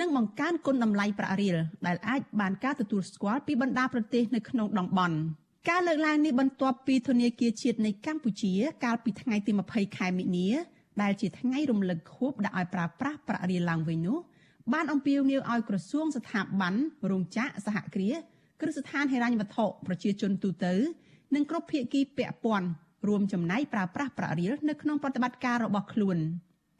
[0.00, 1.56] និងបង្កើនគុណតម្លៃប្រាក់រៀល
[1.86, 5.16] ដែលអាចបានការទទួលស្គាល់ពីបណ្ដាប្រទេសនៅក្នុងតំបន់
[5.70, 8.52] ការលើកឡើងនេះបន្ទាប់ពីធនាគារជាតិនៃកម្ពុជា
[8.84, 10.48] កាលពីថ្ងៃទី20ខែមិនិនា
[11.02, 14.18] ដែលជាថ្ងៃរំលឹកខួបដាក់ឲ្យប្រើប្រាស់ប្រាក់រៀលឡើងវិញនោះ
[14.72, 16.74] បានអំពាវនាវឲ្យក្រសួងស្ថាប័ន
[17.10, 18.16] រោងចក្រសហគ្រាស
[18.60, 20.74] គ្រឹះស្ថានហិរញ្ញវត្ថុប្រជាជនទូទៅ
[21.34, 22.68] និងគ្រប់ភាគីពាក់ព័ន្ធ
[23.08, 26.18] រួមចំណែកប្រើប្រាស់ប្រាក់រៀលនៅក្នុងប្រតិបត្តិការរបស់ខ្លួន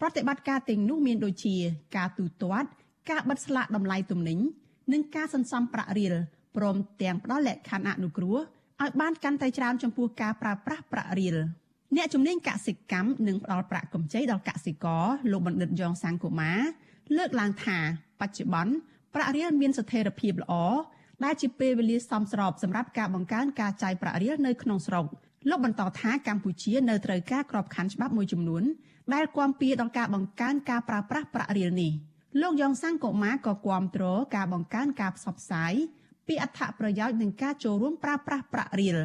[0.01, 1.57] ប្រតិបត្តិការទាំងនោះមានដូចជា
[1.97, 2.68] ការទូទាត់
[3.11, 4.39] ការបិទស្លាកតម្លៃទំនិញ
[4.93, 6.14] និងការសន្សំប្រាក់រៀល
[6.57, 8.37] ព្រមទាំងផ្ដល់លក្ខខណ្ឌអនុគ្រោះ
[8.83, 11.37] ឲ្យបានកាន់តែច្រើនចំពោះការប្រើប្រាស់ប្រាក់រៀល
[11.97, 16.53] អ្នកជំនាញកសិកម្មនិងផ្ដល់ប្រាក់កម្ចីដល់កសិករលោកបណ្ឌិតយ៉ងសាងកូម៉ា
[17.16, 17.79] លើកឡើងថា
[18.20, 18.72] បច្ចុប្បន្ន
[19.14, 20.55] ប្រាក់រៀលមានស្ថិរភាពល្អ
[21.25, 25.07] ដែលជាពេលវេលាសមស្របសម្រាប់ការបង្កើនការចាយប្រាក់រៀលនៅក្នុងស្រុក
[25.49, 28.62] លោកបន្តថាកម្ពុជានៅត្រូវការក្របខ័ណ្ឌច្បាប់មួយចំនួន
[29.14, 31.92] ដែលគាំពៀដល់ការបង្កើនការប្រើប្រាស់ប្រាក់រៀលនេះ។
[32.40, 34.05] លោកយ៉ងសាំងកូម៉ាក៏គាំទ្រ
[34.36, 35.72] ការបង្កើនការផ្សព្វផ្សាយ
[36.26, 38.99] ពីអត្ថប្រយោជន៍និងការចូលរួមប្រើប្រាស់ប្រាក់រៀល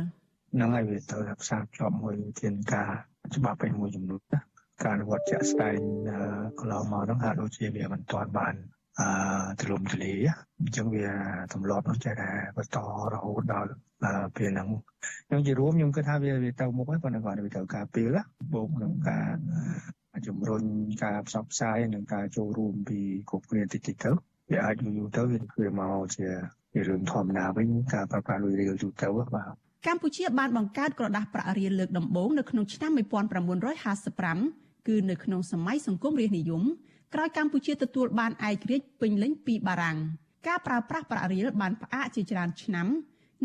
[0.59, 2.91] នឹងហើយវាត្រូវផ្សារភ្ជាប់មួយធានការ
[3.35, 4.39] ច្បាប់ឯមួយចំនួនណា
[4.83, 5.77] ការអនុវត្តជាក់ស្ដែង
[6.59, 8.53] កន្លងមកហ្នឹងហាក់ដូចជាវាមិនទាន់បាន
[8.99, 9.09] អឺ
[9.61, 10.13] ទលំទលា
[10.59, 11.07] អញ្ចឹងវា
[11.53, 12.77] ទម្លាប់នោះចេះតែបន្ត
[13.13, 13.71] រហូតដល់
[14.35, 14.67] ពេលហ្នឹង
[15.27, 18.17] ខ្ញុំជារួមខ្ញុំគិតថាវាវាទៅមុខហើយប៉ុន្តែគាត់វាត្រូវការពេល
[18.53, 19.27] បូកនឹងការ
[20.27, 20.63] ជំរុញ
[21.03, 24.11] ការផ្សព្វផ្សាយនិងការចូលរួមពីគ្រប់គ្នាតិចតិចទៅ
[24.51, 25.21] វាអាចយូរទៅ
[25.61, 26.27] វាមកជា
[26.87, 29.49] រឿងធម្មតាវិញការប្រើប្រាស់លុយរៀលទូទៅបាទ
[29.87, 32.91] កម្ពុជាបានបង្កើតក្រដាស់ប្រាក់រៀលលើកដំបូងនៅក្នុងឆ្នាំ
[33.89, 36.63] 1955គឺនៅក្នុងសម័យសង្គមរាស្ត្រនិយម
[37.13, 39.97] ក្រោយកម្ពុជាទទួលបានឯករាជ្យពេញលេញពីបារាំង
[40.47, 42.87] ការប្រើប្រាស់ប្រាក់រៀលបានផ្អាកជាច្រើនឆ្នាំ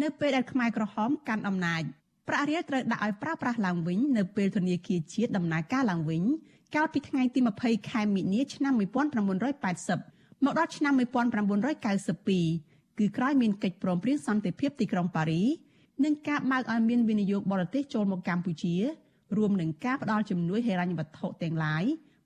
[0.02, 1.82] នៅពេលដែលខ្មែរក្រហមកាន់អំណាច
[2.28, 6.22] ប្រាក់រៀលត្រូវដាក់ឲ្យប្រើប្រាស់ឡើងវិញនៅពេលធនាគារជាតិដំណើរការឡើងវិញ
[6.74, 15.42] កាលពីថ្ងៃទី20ខែមិនិនាឆ្នាំ1980មកដល់ឆ្នាំ1992គឺក្រោយមានកិច្ចព្រមព្រៀងសន្តិភាពទីក្រុងប៉ារី
[16.04, 18.74] និងការបើកឲ្យមានវិនិយោគបរទេសចូលមកកម្ពុជា
[19.36, 21.84] រួមនឹងការផ្តល់ជំនួយហិរញ្ញវត្ថុទាំងឡាយ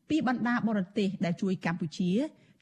[0.08, 2.10] ពីបណ្ដាបរទេសដែលជួយកម្ពុជា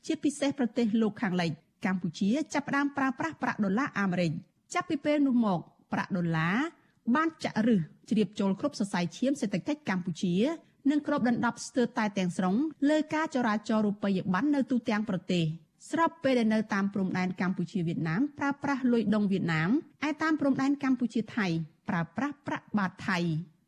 [0.07, 1.51] ជាពិសេសប្រទេសលោកខាងលិច
[1.87, 4.33] កម្ពុជាចាប់ផ្ដើមប្រើប្រាស់ប្រាក់ដុល្លារអាមេរិក
[4.75, 5.61] ចាប់ពីពេលនោះមក
[5.93, 6.57] ប្រាក់ដុល្លារ
[7.15, 7.81] បានចាក់ឫស
[8.11, 10.35] ជ្រាបចូលគ្រប់សរសៃឈាមសេដ្ឋកិច្ចកម្ពុជា
[10.91, 12.55] និងគ្របដណ្ដប់ស្ទើរតែទាំងស្រុង
[12.91, 15.45] លើការចរាចរណ៍រូបិយប័ណ្ណនៅទូទាំងប្រទេស
[15.91, 19.71] ស្របពេលដែលនៅតាមព្រំដែនកម្ពុជាវៀតណាមប្រើប្រាស់លុយដុងវៀតណាម
[20.09, 21.47] ឯតាមព្រំដែនកម្ពុជាថៃ
[21.89, 23.19] ប្រើប្រាស់ប្រាក់បាតថៃ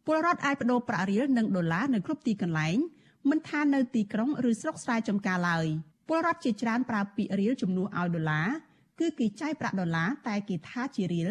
[0.07, 2.77] ពលរដ្ឋអាចបដូរប្រាក់រៀលនិងដុល្លារនៅគ្រប់ទីកន្លែង
[3.31, 5.67] មិនថានៅទីក្រុងឬស្រុកស្រែចម្ការឡើយ
[6.09, 8.49] ពលរដ្ឋជាច្រើនប្រើពាក្យរៀលជំនួសឲ្យដុល្លារ
[9.01, 11.29] គឺគេចាយប្រាក់ដុល្លារតែគេថាជារៀល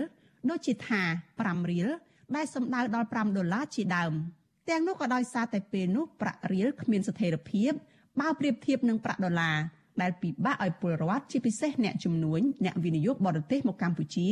[0.49, 1.01] ដូចជាថា
[1.37, 1.87] 5រៀល
[2.35, 4.13] ដែលសំដៅដល់5ដុល្លារជាដើម
[4.69, 7.71] ទាំងនោះក៏ដោយសារតែពេលនោះប្រាក់រៀលគ្មានស្ថិរភាព
[8.19, 9.57] បើប្រៀបធៀបនឹងប្រាក់ដុល្លារ
[10.01, 14.27] ដែលពិបាកឲ្យពលរដ្ឋជាពិសេសអ្នកជំនួញអ្នកវិនិយោគបរទេសមកកម្ពុជា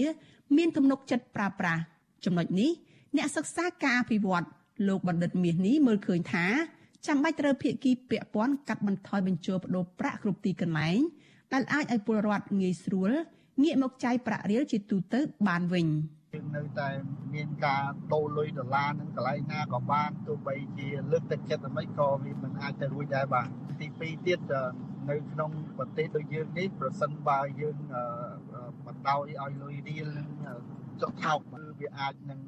[0.58, 1.82] មានទំនុកចិត្តប្រើប្រាស់
[2.26, 2.72] ចំណុចនេះ
[3.18, 4.46] អ្នកសិក្សាការអភិវឌ្ឍ
[4.88, 6.46] លោកបណ្ឌិតមាសនេះមើលឃើញថា
[7.08, 11.00] ចាំបាច់ត្រូវភាគីពាក់ព័ន្ធកាត់បន្ថយបញ្ចូលបដូរប្រាក់គ្រប់ទីកន្លែង
[11.54, 13.12] ដែលអាចឲ្យពលរដ្ឋងាយស្រួល
[13.64, 15.88] ងាកមកចាយប្រាក់រៀលជាទូទៅបានវិញ
[16.34, 16.90] យើងនៅតែ
[17.34, 17.84] មានការ
[18.14, 23.48] ដូរលុយដុល្លារនឹងកន្លែងណាក៏បានទោះបីជាលើកទឹកចិត្តតែមិនក៏វាមិនអាចទៅរួចដែរបាទ
[23.80, 24.40] ទី2ទៀត
[25.10, 27.78] នៅក្នុងប្រទេសដូចយើងនេះប្រសិនបើយើង
[28.86, 30.30] បណ្ដោយឲ្យលុយរៀលនឹង
[31.02, 32.42] ចុះថោកគឺវាអាចនឹង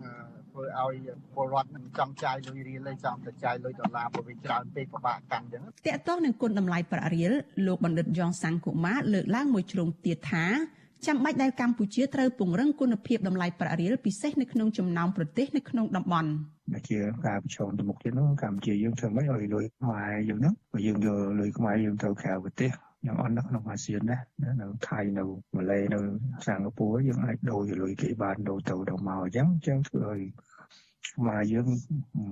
[0.57, 0.95] ធ្វើឲ្យ
[1.35, 7.31] ពលរដ្ឋនឹងចង់ចាយលុយរៀលហើយចង់ទៅចាយលុយដុល្លារព្រោះវាច្រើនពេកពិបាកកាន់អញ្ចឹងតកតោះនឹងគុណតម្លៃប្រាក់រៀល
[7.67, 10.45] លោកបណ្ឌិតយ៉ងសាំងកុមារលើកឡើងមួយជ្រុងទៀតថា
[11.05, 16.29] ចាំបាច់ដែលកម្ពុជាត្រូវពង្រឹងគុណភាពតម្លៃប្រាក់រៀលពិសេសនៅក្នុងចំណោមប្រទេសនៅក្នុងតំបន់
[16.73, 22.71] ដែលជាការប្រឈមទៅមុខទៀតនោះកម្ពុជាយើងធ្វើម៉េចឲ្យលុយខ្មែរយើងហ្នឹងបើយើងយកលុយខ្មែរយើងទៅក្រៅប្រទេស
[23.05, 24.17] យ៉ាងអត់នៅក្នុងអាស៊ានណា
[24.61, 25.23] នៅថៃនៅ
[25.55, 25.99] ម៉ាឡេនៅ
[26.47, 30.21] សិង្ហបុរីយើងអាចដូរលុយគេបានដូរទៅដូរមកអញ្ចឹងអញ្ចឹងធ្វើឲ្យ
[31.13, 31.67] ខ្មែរយើង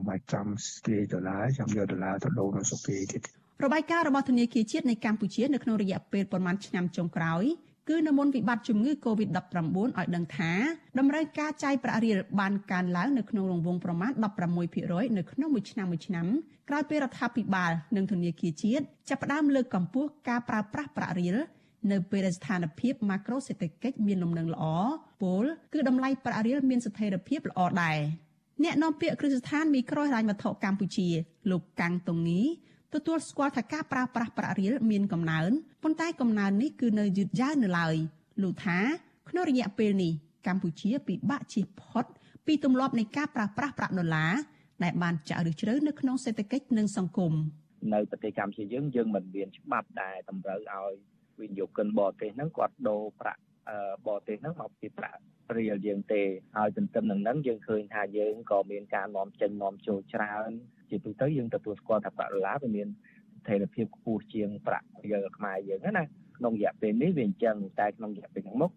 [0.07, 3.22] មិនចាំស្គេដុល្លារចាំយកដុល្លារទៅដូរនៅស្គេទៀត
[3.63, 7.43] របាយការណ៍របស់ធនាគារជាតិនៃកម្ពុជានៅក្នុងរយៈពេលប្រមាណឆ្នាំចុងក្រោយ
[7.89, 9.38] គឺនៅមុនវិបត្តិជំងឺ Covid-19
[9.97, 10.51] ឲ្យដឹងថា
[10.99, 14.11] តម្រូវការចាយប្រាក់រៀលបានកើនឡើងនៅក្នុងរង្វង់ប្រមាណ
[14.59, 16.25] 16%នៅក្នុងមួយឆ្នាំមួយឆ្នាំ
[16.69, 21.36] ក្រោយពេលរដ្ឋាភិបាលនិងធនាគារជាតិចាប់ផ្ដើមលើកកម្ពស់ការប្រើប្រាស់ប្រាក់រៀល
[21.91, 24.65] នៅពេលដែលស្ថានភាពម៉ាក្រូសេដ្ឋកិច្ចមានលំនឹងល្អ
[25.21, 27.97] ពលគឺតម្លៃប្រាក់រៀលមានស្ថិរភាពល្អដែរ
[28.63, 31.07] អ្នកនាំពាក្យគ្រឹះស្ថានមីក្រូហិរញ្ញវត្ថុកម្ពុជា
[31.51, 32.41] លោកកាំងតុងងី
[32.95, 35.51] ទទួលស្គាល់ថាការប្រើប្រាស់ប្រាក់រៀលមានកំណើន
[35.83, 37.95] ប៉ុន្តែកំណើននេះគឺនៅយឺតយ៉ាវនៅឡើយ
[38.41, 38.79] លោកថា
[39.29, 40.11] ក្នុងរយៈពេលនេះ
[40.47, 42.05] កម្ពុជាពិបាកជៀសផុត
[42.45, 44.33] ពីទម្លាប់នៃការប្រើប្រាស់ប្រាក់ដុល្លារ
[44.83, 47.33] ដែលបានចាក់ឫសជ្រៅនៅក្នុងសេដ្ឋកិច្ចនិងសង្គម
[47.93, 50.93] នៅប្រទេសកម្ពុជាយើងយើងមិនមានច្បាប់ដែលតម្រូវឲ្យ
[51.39, 53.41] វិនិយោគិនបរទេសហ្នឹងគាត់ដូរប្រាក់
[54.07, 55.21] បរទេសហ្នឹងមកពីប្រាក់
[55.57, 56.21] រៀលយើងទេ
[56.57, 60.51] ហើយទន្ទឹមនឹងហ្នឹងយើងឃើញថាយើងក៏មានការនាំចេញនាំចូលច្រើន
[60.89, 62.87] ជាទូទៅយើងទទួលស្គាល់ថាប្រាក់ដុល្លារវាមាន
[63.39, 66.03] ស្ថិរភាពខ្ពស់ជាងប្រាក់រៀលខ្មែរយើងណា
[66.37, 68.71] ក្នុងរយៈពេលនេះវាអញ្ចឹងតែក្នុងរយៈពេលខាងមុខ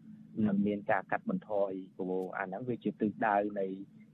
[0.46, 3.66] នឹងមានការកាត់បន្ថយព្រោះអាហ្នឹងវាជាទិសដៅនៃ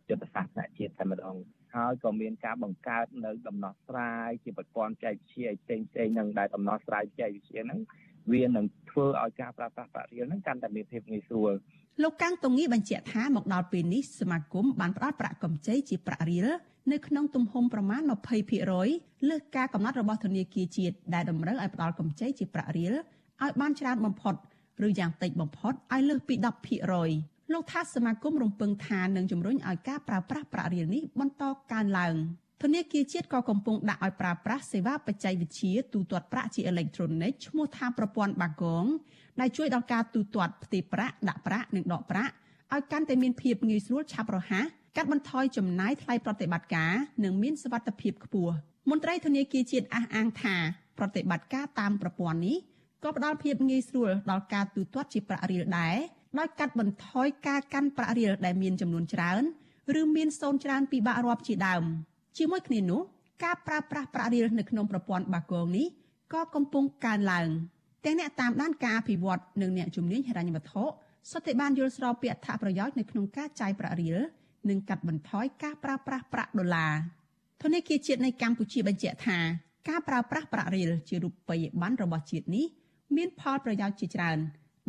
[0.09, 1.36] យុទ្ធសាស្ត្រថ្នាក់ជាតិតែម្ដង
[1.74, 7.80] ហើយក៏មានការបង្កើតនៅដំណោះស្រាយជាប្រព័ន្ធចែកវិទ្យាផ្សេងផ្សេងនឹងដែលដំណោះស្រាយចែកវិទ្យាហ្នឹង
[8.32, 11.52] វានឹងធ្វើឲ្យការប្រើប្រាស់ប្រាក់រៀលហ្នឹងកាន់តែមានភាពងាយស្រួល
[12.03, 16.47] លោកកាំងតុងងីបញ្ជាក់ថាមកដល់ពេលនេះសមាគមបានផ្ដល់ប្រាក់កម្ចីជាប្រាក់រៀល
[16.92, 18.03] នៅក្នុងទំហំប្រមាណ
[18.64, 22.95] 20%លើសការកំណត់របស់ធនាគារជាតិដែលតម្រូវឲ្យផ្ដល់កម្ចីជាប្រាក់រៀល
[23.42, 24.34] ឲ្យបានច្រើនបំផុត
[24.86, 26.34] ឬយ៉ាងតិចបំផុតឲ្យលើសពី
[26.95, 32.14] 10%លោកថាសមាគមរំពឹងថានឹងជំរុញឲ្យការប្រើប្រាស់ប្រាក់រៀលនេះបន្តកើនឡើង
[32.62, 38.84] ធនាគារជាតិក៏កំពុងដាក់ឲ្យប្រើប្រាស់សេវាបច្ចេកវិទ្យាទូទាត់ប្រាក់ជាអេឡិចត្រូនិកឈ្មោះថាប្រព័ន្ធបាគង
[39.40, 42.32] ដែលជួយដល់ការទូទាត់ផ្ទេរប្រាក់ដាក់ប្រាក់និងដកប្រាក់
[42.72, 44.64] ឲ្យកាន់តែមានភាពងាយស្រួលឆាប់រហ័ស
[44.96, 46.92] កាត់បន្ថយចំណាយថ្លៃប្រតិបត្តិការ
[47.24, 48.55] និងមានសុវត្ថិភាពខ្ពស់
[48.90, 50.57] មន្ត្រីធនាគារជាតិអះអាងថា
[50.98, 52.57] ប្រតិបត្តិការតាមប្រព័ន្ធនេះ
[53.05, 55.96] ក៏ផ្ដល់ភាពងាយស្រួលដល់ការទូទាត់ជាប្រាក់រៀលដែរ
[56.38, 59.42] ដោយកាត់បន្ថយការកាន់ប្រាក់រៀលដែលមានចំនួនច្រើន
[60.00, 61.84] ឬមានសូន្យច្រើនពិបាករាប់ជាដើម
[62.37, 63.01] ជាមួយគ្នានោះ
[63.45, 65.87] ការប្រើប្រាស់ប្រាក់រៀលនៅក្នុងប្រព័ន្ធបាគងនេះ
[66.32, 67.49] ក៏កំពុងកើនឡើង
[68.05, 70.85] ទាំងអ្នកតាមដានការអភិវឌ្ឍនិងអ្នកជំនាញហិរញ្ញវត្ថុ
[71.30, 74.18] សុទ្ធតែបានយល់ស្របពីអត្ថប្រយោជន៍នៅក្នុងការចាយប្រាក់រៀល
[74.68, 76.93] និងកាត់បន្ថយការប្រើប្រាស់ប្រាក់ដុល្លារ
[77.62, 79.39] ធនធានជាតិនៃកម្ពុជាបញ្ជាក់ថា
[79.89, 82.66] ការប្រើប្រាស់ប្រាក់រៀលជារូបិយប័ណ្ណរបស់ជាតិនេះ
[83.16, 84.39] មានផលប្រយោជន៍ជាច្រើន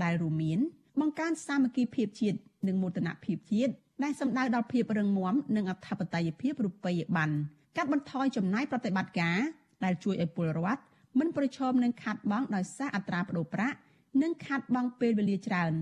[0.03, 0.59] ដែលរួមមាន
[0.99, 2.37] បង្កើនសាមគ្គីភាពជាតិ
[2.67, 3.73] និងមោទនភាពជាតិ
[4.03, 7.35] ដែលសំដៅដល់ភាពរឹងមាំនិងអធិបតេយ្យភាពរូបិយប័ណ្ណ
[7.77, 9.39] កាត់បន្ថយចំណាយប្រតិបត្តិការ
[9.83, 10.81] ដែលជួយឲ្យពលរដ្ឋ
[11.19, 13.77] មិនប្រឈមនឹងខាតបង់ដោយសារអត្រាប្តូរប្រាក់
[14.21, 15.73] និងខាតបង់ពេលវេលាច្រើន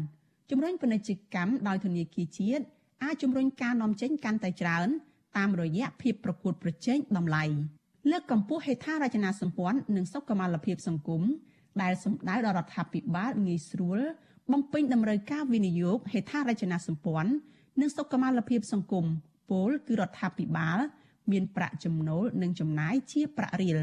[0.49, 2.63] ជំរុញពាណិជ្ជកម្មដោយធនាគារជាតិ
[3.03, 4.87] អាចជំរុញការនាំចេញកាន់តែច្រើន
[5.37, 7.43] តាមរយៈភាពប្រកួតប្រជែងតម្លៃ
[8.11, 11.21] លើកកម្ពស់ហេដ្ឋារចនាសម្ព័ន្ធនិងសុខុមាលភាពសង្គម
[11.81, 13.99] ដែលសំដៅដល់រដ្ឋាភិបាលងាយស្រួល
[14.51, 17.31] បំពេញតម្រូវការវិនិយោគហេដ្ឋារចនាសម្ព័ន្ធ
[17.79, 19.05] និងសុខុមាលភាពសង្គម
[19.49, 20.79] ពលគឺរដ្ឋាភិបាល
[21.31, 23.79] មានប្រាក់ចំណូលនិងចំណាយជាប្រាក់រៀល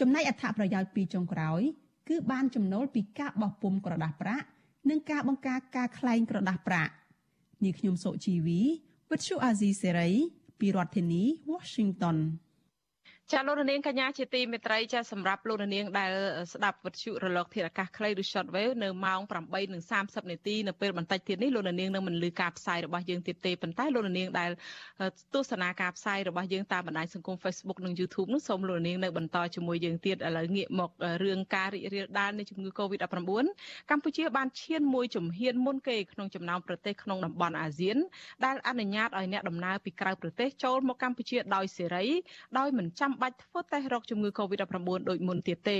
[0.00, 1.60] ចំណែកអត្ថប្រយោជន៍ពីចុងក្រោយ
[2.08, 4.46] គឺបានចំណូលពីការបោះពុម្ពក្រដាស់ប្រាក់
[4.88, 6.92] និងការបង្ការការក្លែងក្រដាស់ប្រាក់
[7.64, 8.60] នាងខ្ញុំសុជីវី
[9.10, 10.10] វិទ្យុអាស៊ីសេរី
[10.60, 11.22] ពីរដ្ឋធានី
[11.52, 12.16] Washington
[13.32, 16.10] ចាលោកនាងកញ្ញាជាទីមេត្រីចាសម្រាប់លោកនាងដែល
[16.52, 19.20] ស្ដាប់វិទ្យុរលកធាតុអាកាសខ្លីឬ shortwave នៅម៉ោង
[19.72, 24.50] 8:30នាទីនៅពេលបន្តិចទៀតនេះលោកនាងនឹងមិនលឺការផ្សាយរបស់យើងទៀតទេប៉ុន្តែលោកនាងដែល
[25.34, 30.90] ទស្សនាការផ្សាយរបស់យើងតាមបណ្ដាញសង្គម Facebook និង YouTube នោះសូមលោកនាងនៅបន្តជាមួយយើងទៀតឥឡូវងាកមក
[31.24, 33.44] រឿងការរីករាលដាលនៃជំងឺ Covid-19
[33.90, 37.96] កម្ពុជាបានឈានមួយជំហានមុនគេក្នុងចំណោមប្រទេសក្នុងតំបន់អាស៊ាន
[38.44, 42.06] ដែលអនុញ្ញាតឲ្យអ្នកដំណើរពីក្រៅប្រទេសចូលមកកម្ពុជាដោយសេរី
[42.58, 44.76] ដោយមិនចាំបាច់ធ្វើតេស្តរកជំងឺ Covid-19
[45.10, 45.78] ដូចមុនទៀតទេ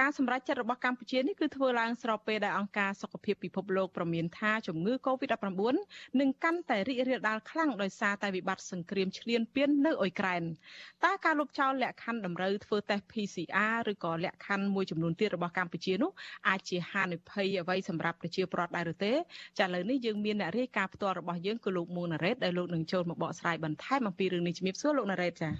[0.00, 5.74] ការសម្រេចចិត្តរបស់កម្ពុជានេះគឺធ្វើឡើងស្របពេលដែលអង្គការសុខភាពពិភពលោកប្រមានថាជំងឺ Covid-19
[6.20, 10.42] នឹងកាន់តែរីករាលដាលខ្លាំងដោយសារតែវិបត្តិសង្គ្រាមឈ្លានពាននៅអ៊ុយក្រែន
[11.04, 16.10] តើការលុបចោលលក្ខខណ្ឌតម្រូវធ្វើតេស្ត PCR ឬក៏លក្ខខណ្ឌមួយចំនួនទៀតរបស់កម្ពុជានោះ
[16.48, 19.12] អាចជាហានិភ័យអ្វីសម្រាប់ប្រជាពលរដ្ឋដែរឬទេ
[19.58, 25.50] ចាឥឡូវនេះយើងមានអ្នករាយការណ៍ផ្ទាល់របស់យើងគឺលោកមួងណារ៉េតដែលលោកនឹងចូលមកបកស្រាយបន្ថែមអំពីរឿងនេះជំរាបសួរលោកណារ៉េតចា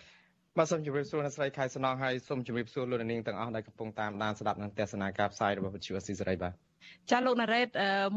[0.58, 6.52] បាទសូមជម្រាបសួរអ្នកស្រីខែសំណងហើយសូមជម្រាបសួរលោកនាងទាំងអស់ដែលកំពុងតាមដានស្ដាប់នឹងទស្សនាការផ្សាយរបស់វិទ្យុអស៊ីសេរីបាទ
[7.10, 7.68] ចាលោកណារ៉េត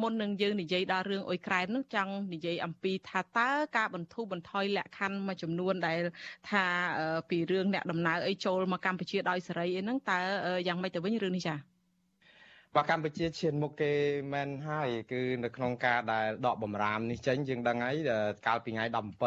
[0.02, 6.00] មុននឹងយើងនិយាយដល់រឿងអ៊ុយក្រែននោះចង់និយាយអំពីថាតើការបន្ធូរបន្ថយលក្ខខណ្ឌមួយចំនួនដែល
[6.50, 6.64] ថា
[7.30, 10.20] ពីរឿងអ្នកដំណើរអីចូលមកកម្ពុជាដោយសេរីអីហ្នឹងតើ
[10.68, 11.69] យ៉ាងម៉េចទៅវិញរឿងនេះចា
[12.76, 13.94] បាទកម្ពុជាឈានមុខគេ
[14.34, 17.96] មែនហើយគឺនៅក្នុងការដែលដកបំរាមនេះចេញយើងដឹងហើយ
[18.48, 18.86] កាលពីថ្ងៃ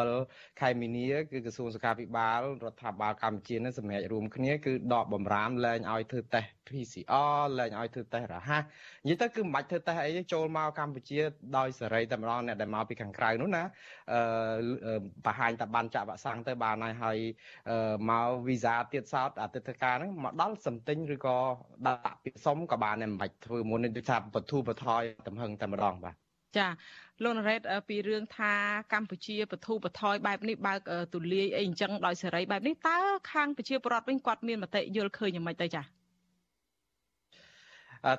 [0.09, 8.63] 17ខែមីនាគឺក្រសួងសុខាភិបាលរដ្ឋាភិបាលកម្ពុជានឹងសម្រេចរួមគ្នាគឺដកបំរាមលែងឲ្យធ្វើតេស្ត PCR លែងឲ្យធ្វើតេស្តរហ័ស
[9.07, 11.19] និយាយទៅគឺមិនបាច់ធ្វើតេស្តអីទេចូលមកកម្ពុជា
[11.57, 13.63] ដោយសេរីតែម្ដងអ្នកដែលមកពីខាងក្រៅនោះណា
[14.13, 14.93] អឺ
[15.25, 17.17] បង្ហាញតែបានចាក់វ៉ាក់សាំងទៅបានហើយហើយ
[18.09, 21.37] មកវីសាទៀតសោតអតិថិការហ្នឹងមកដល់សំទិញឬក៏
[21.87, 26.15] ដាក់ពាក្យសុំក៏បានដែរមិនបាច់ធ្វើមុននេះដូចថាបធូបថយទំហឹងតែម្ដងបាទ
[26.57, 26.67] ចា
[27.23, 28.53] លោកណារ៉េតពីរឿងថា
[28.93, 30.79] កម្ពុជាបធូបថយបែបនេះបើក
[31.13, 32.97] ទូលាយអីអញ្ចឹងដោយសេរីបែបនេះតើ
[33.31, 35.81] ខាងប្រជាពលរដ្ឋវិញគាត់មានមតិយល់ឃើញយ៉ាងម៉េចទៅចា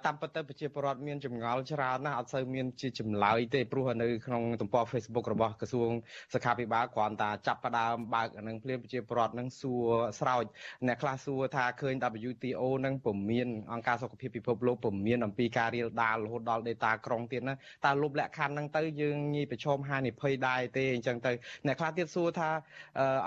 [0.05, 5.91] តាមពិតទៅប្រជាពលរដ្ឋមានចម្ងល់ច្រើនណាស់អត់សូវមានជាចម្លើយទេព្រោះនៅក្នុងទំព័រ Facebook របស់ក្រសួង
[6.35, 9.85] សុខាភិបាលគ្រាន់តែចាប់ផ្ដើមបើកនឹងភ្លាមប្រជាពលរដ្ឋនឹងសួរ
[10.20, 10.45] ស្រោច
[10.87, 11.95] អ្នកខ្លះសួរថាឃើញ
[12.30, 17.55] WTO នឹងពុំមានអង្គការសុខភាពពិភពលោកពុំមានអំពីការរៀលដាលរហូតដល់ data ក្រុងទៀតណា
[17.85, 21.32] តើលុបលក្ខខណ្ឌហ្នឹងទៅយើងងាយប្រឈមហានិភ័យដែរទេអញ្ចឹងទៅ
[21.66, 22.51] អ្នកខ្លះទៀតសួរថា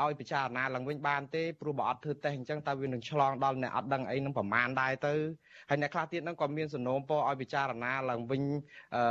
[0.04, 5.16] ឲ្យពិចារណាឡើងវិញបានទេព្រោះបើអត់ធ្វើតេស្តអញ្ចឹងតើវានឹងឆ្លងដល់អ្នកអត់ដឹងអីនឹងប្រមាណដែរទៅ
[5.70, 8.44] ហើយអ្នកខ្លះទៀតហ្នឹងក៏មានសំណូមពរឲ្យពិចារណាឡើងវិញ
[8.96, 9.04] អឺ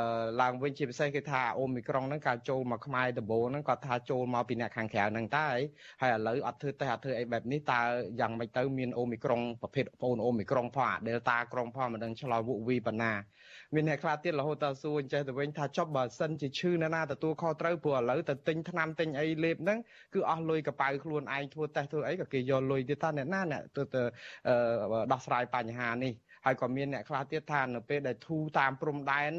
[0.42, 5.48] ឡើងវិញជាពិសេសគេថាអូមីក្រុងហ្នឹងការចូលមកខ្មែរដំបូងហ្នឹងគាត់ថាចូលមកពីអ្នកខាងក្រៅហ្នឹងតែ
[6.02, 7.80] ហើយឥឡូវអត់ធ្វើទេអត់ធ្វើអីបែបនេះតើ
[8.20, 13.12] យ៉ាងម៉េចទៅមានអូមីក្រុងប្រភេទបងអូមីក្រុងផងអា Delta ក្រុងផងមិនដឹងឆ្លោះវុវីប៉ុណ្ណា
[13.74, 19.78] មានអ្នកខ្លះទៀតរហូតដល់សួរអញ្ចេះទៅវិញថាចប់បើសិនជាឈឺនៅណាទទួលខុសត្រូវព្រោះឥឡូវទៅទិញថ្នាំទិញអីលេបហ្នឹង
[20.14, 24.02] គឺអស់លុយកប៉ៅខ្លួនឯងធ្វើតេស្តធ្វើអីក៏គេយកលុយទៀតថាអ្នកណាអ្នកទៅទៅ
[25.12, 26.12] ដោះស្រាយបញ្ហានេះ
[26.46, 29.32] ហើយក៏មានអ្នកខ្លះទៀតថានៅពេលដែលធូរតាមព្រំដែន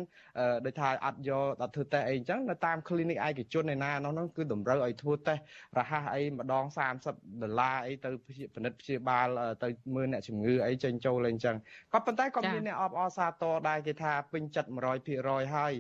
[0.65, 5.41] ដូចថាអត់យកដល់ធ្វើតេស្តអីអញ្ចឹងនៅតាម clinic ឯកជនឯណានោះហ្នឹងគឺតម្រូវឲ្យធ្វើតេស្ត
[5.77, 6.65] រហ័សអីម្ដង
[7.03, 8.09] 30ដុល្លារអីទៅ
[8.55, 9.27] ពិនិត្យព្យាបាល
[9.63, 11.55] ទៅមើលអ្នកជំងឺអីចេញចូលអីអញ្ចឹង
[11.93, 14.69] ក៏ប៉ុន្តែក៏មានអ្នកអបអរសាទរដែរគេថាពេញចិត្ត
[15.11, 15.73] 100%ហើយ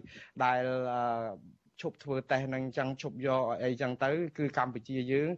[0.43, 0.61] ដែល
[1.81, 5.29] ឈប់ធ្វើតេស្តនឹងចឹងឈប់យកអីចឹងទៅ គឺកម្ពុជាយើង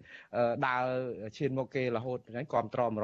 [0.67, 0.85] ដើរ
[1.37, 3.03] ឈានមកគេរហូតហ្នឹងគ្រប់ត្រ100%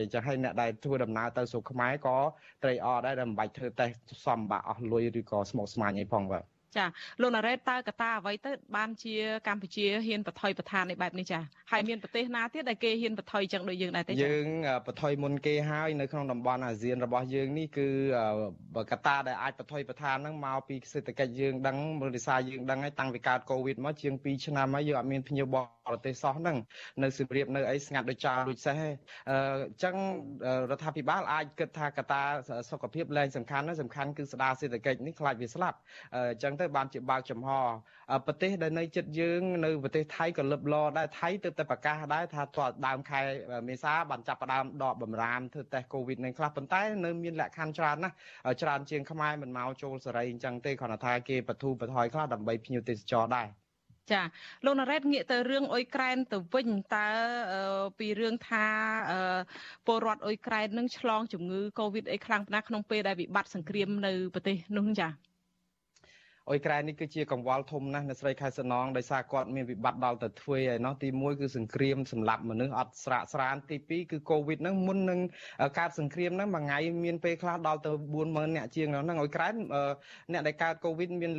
[0.00, 2.18] អញ្ចឹងហើយអ្នកដែលធ្វើដំណើរទៅស្រុកខ្មែរក៏
[2.62, 6.84] ត្រេកអរដែរដែលមិនបាច់ធ្វើតេស្តសំបាក់អស់លុយឬក៏ស្មុគស្មាញអីផងបាទ ចា
[7.20, 9.14] លោកណារ៉េតតើកត្តាអ្វីទៅបានជា
[9.48, 11.40] កម្ពុជាហ៊ានបថុយបឋាននៃបែបនេះចា
[11.72, 14.48] ហើយមានប្រទេសណាទៀតដែលគេហ៊ានបថុយចឹងដូចយើងដែរទេចាយើង
[14.88, 17.88] បថុយមុនគេហើយនៅក្នុងតំបន់អាស៊ានរបស់យើងនេះគឺ
[18.90, 25.56] កត្តាដែលអាចបថុយបឋានហ្នឹងមកពីសេដ្ឋកិច្ចយើងដឹងមើលរិសាយើងដឹងហើយតាំងពីកើតកូវីដមកជាង2ឆ្នាំហើយយើងអត់មានភ្ញៀវប
[25.94, 26.56] រទេសសោះហ្នឹង
[27.02, 28.76] នៅសៀមរាបនៅអីស្ងាត់ដូចចោលដូចសេះ
[29.30, 29.32] អ
[29.72, 29.94] ញ្ចឹង
[30.70, 32.22] រដ្ឋាភិបាលអាចគិតថាកត្តា
[32.70, 35.76] សុខភាពលែងសំខាន់ណាសំខាន់គឺស្ដារសេដ្ឋកិច្ចនេះខ្លាចវាស្លាប់
[36.14, 37.50] អញ្ចឹងទៅបានជាបើកចំហ
[38.26, 43.20] ប្រទេសដែលនៅជិតយើងនៅប្រទេសថៃក៏លឹបលដែរថៃទើបតែប្រកាសដែរថាតដើមខែ
[43.68, 48.14] មេសាបានចាប់ផ្ដើមដកបំរាមធ្វើតេស្តកូវីដនឹងខ្លះប៉ុន្តែនៅមានលក្ខខណ្ឌច្រើនណាស់
[48.62, 53.48] ច្រើនជាងខ្មែរមិនមកចូលសេរីអញ្ចឹងទេគ្រាន់តែថាគេបទូបថយខ្លះដើម្បីភ្ញៀវទេសចរដែរ
[54.10, 54.22] ចា
[54.64, 57.08] លោកណារ៉េតងាកទៅរឿងអ៊ុយក្រែនទៅវិញតើ
[57.98, 58.66] ពីរឿងថា
[59.86, 65.31] ពលរដ្ឋអ៊ុយក្រែននឹងឆ្លងជំងឺ Covid អីខ្លាំងប៉ុណ្ណាក្នុងពេលដែលវិបត្តិសង្គ្រាមនៅប្រទេសនោះចា
[66.48, 75.20] អ៊ុយក្រែននេះគឺជាកង្វល់ធំណាស់នៅស្រីខែសំណងដោយសារគាត់មានវិបត្តិដល់ទៅទ្វេហើយនោះទី1គឺសង្គ្រាមសម្លាប់មនុស្សអត់ស្រាកស្រានទី2គឺកូវីដហ្នឹងមុននឹង
[75.78, 79.54] កើតសង្គ្រាមហ្នឹងមួយថ្ងៃមានពេលខ្លះដល់ទៅ40000អ្នកជាងហ្នឹងអ៊ុយក្រែន
[80.32, 81.32] អ្នកដែលកើតកូវីដមាន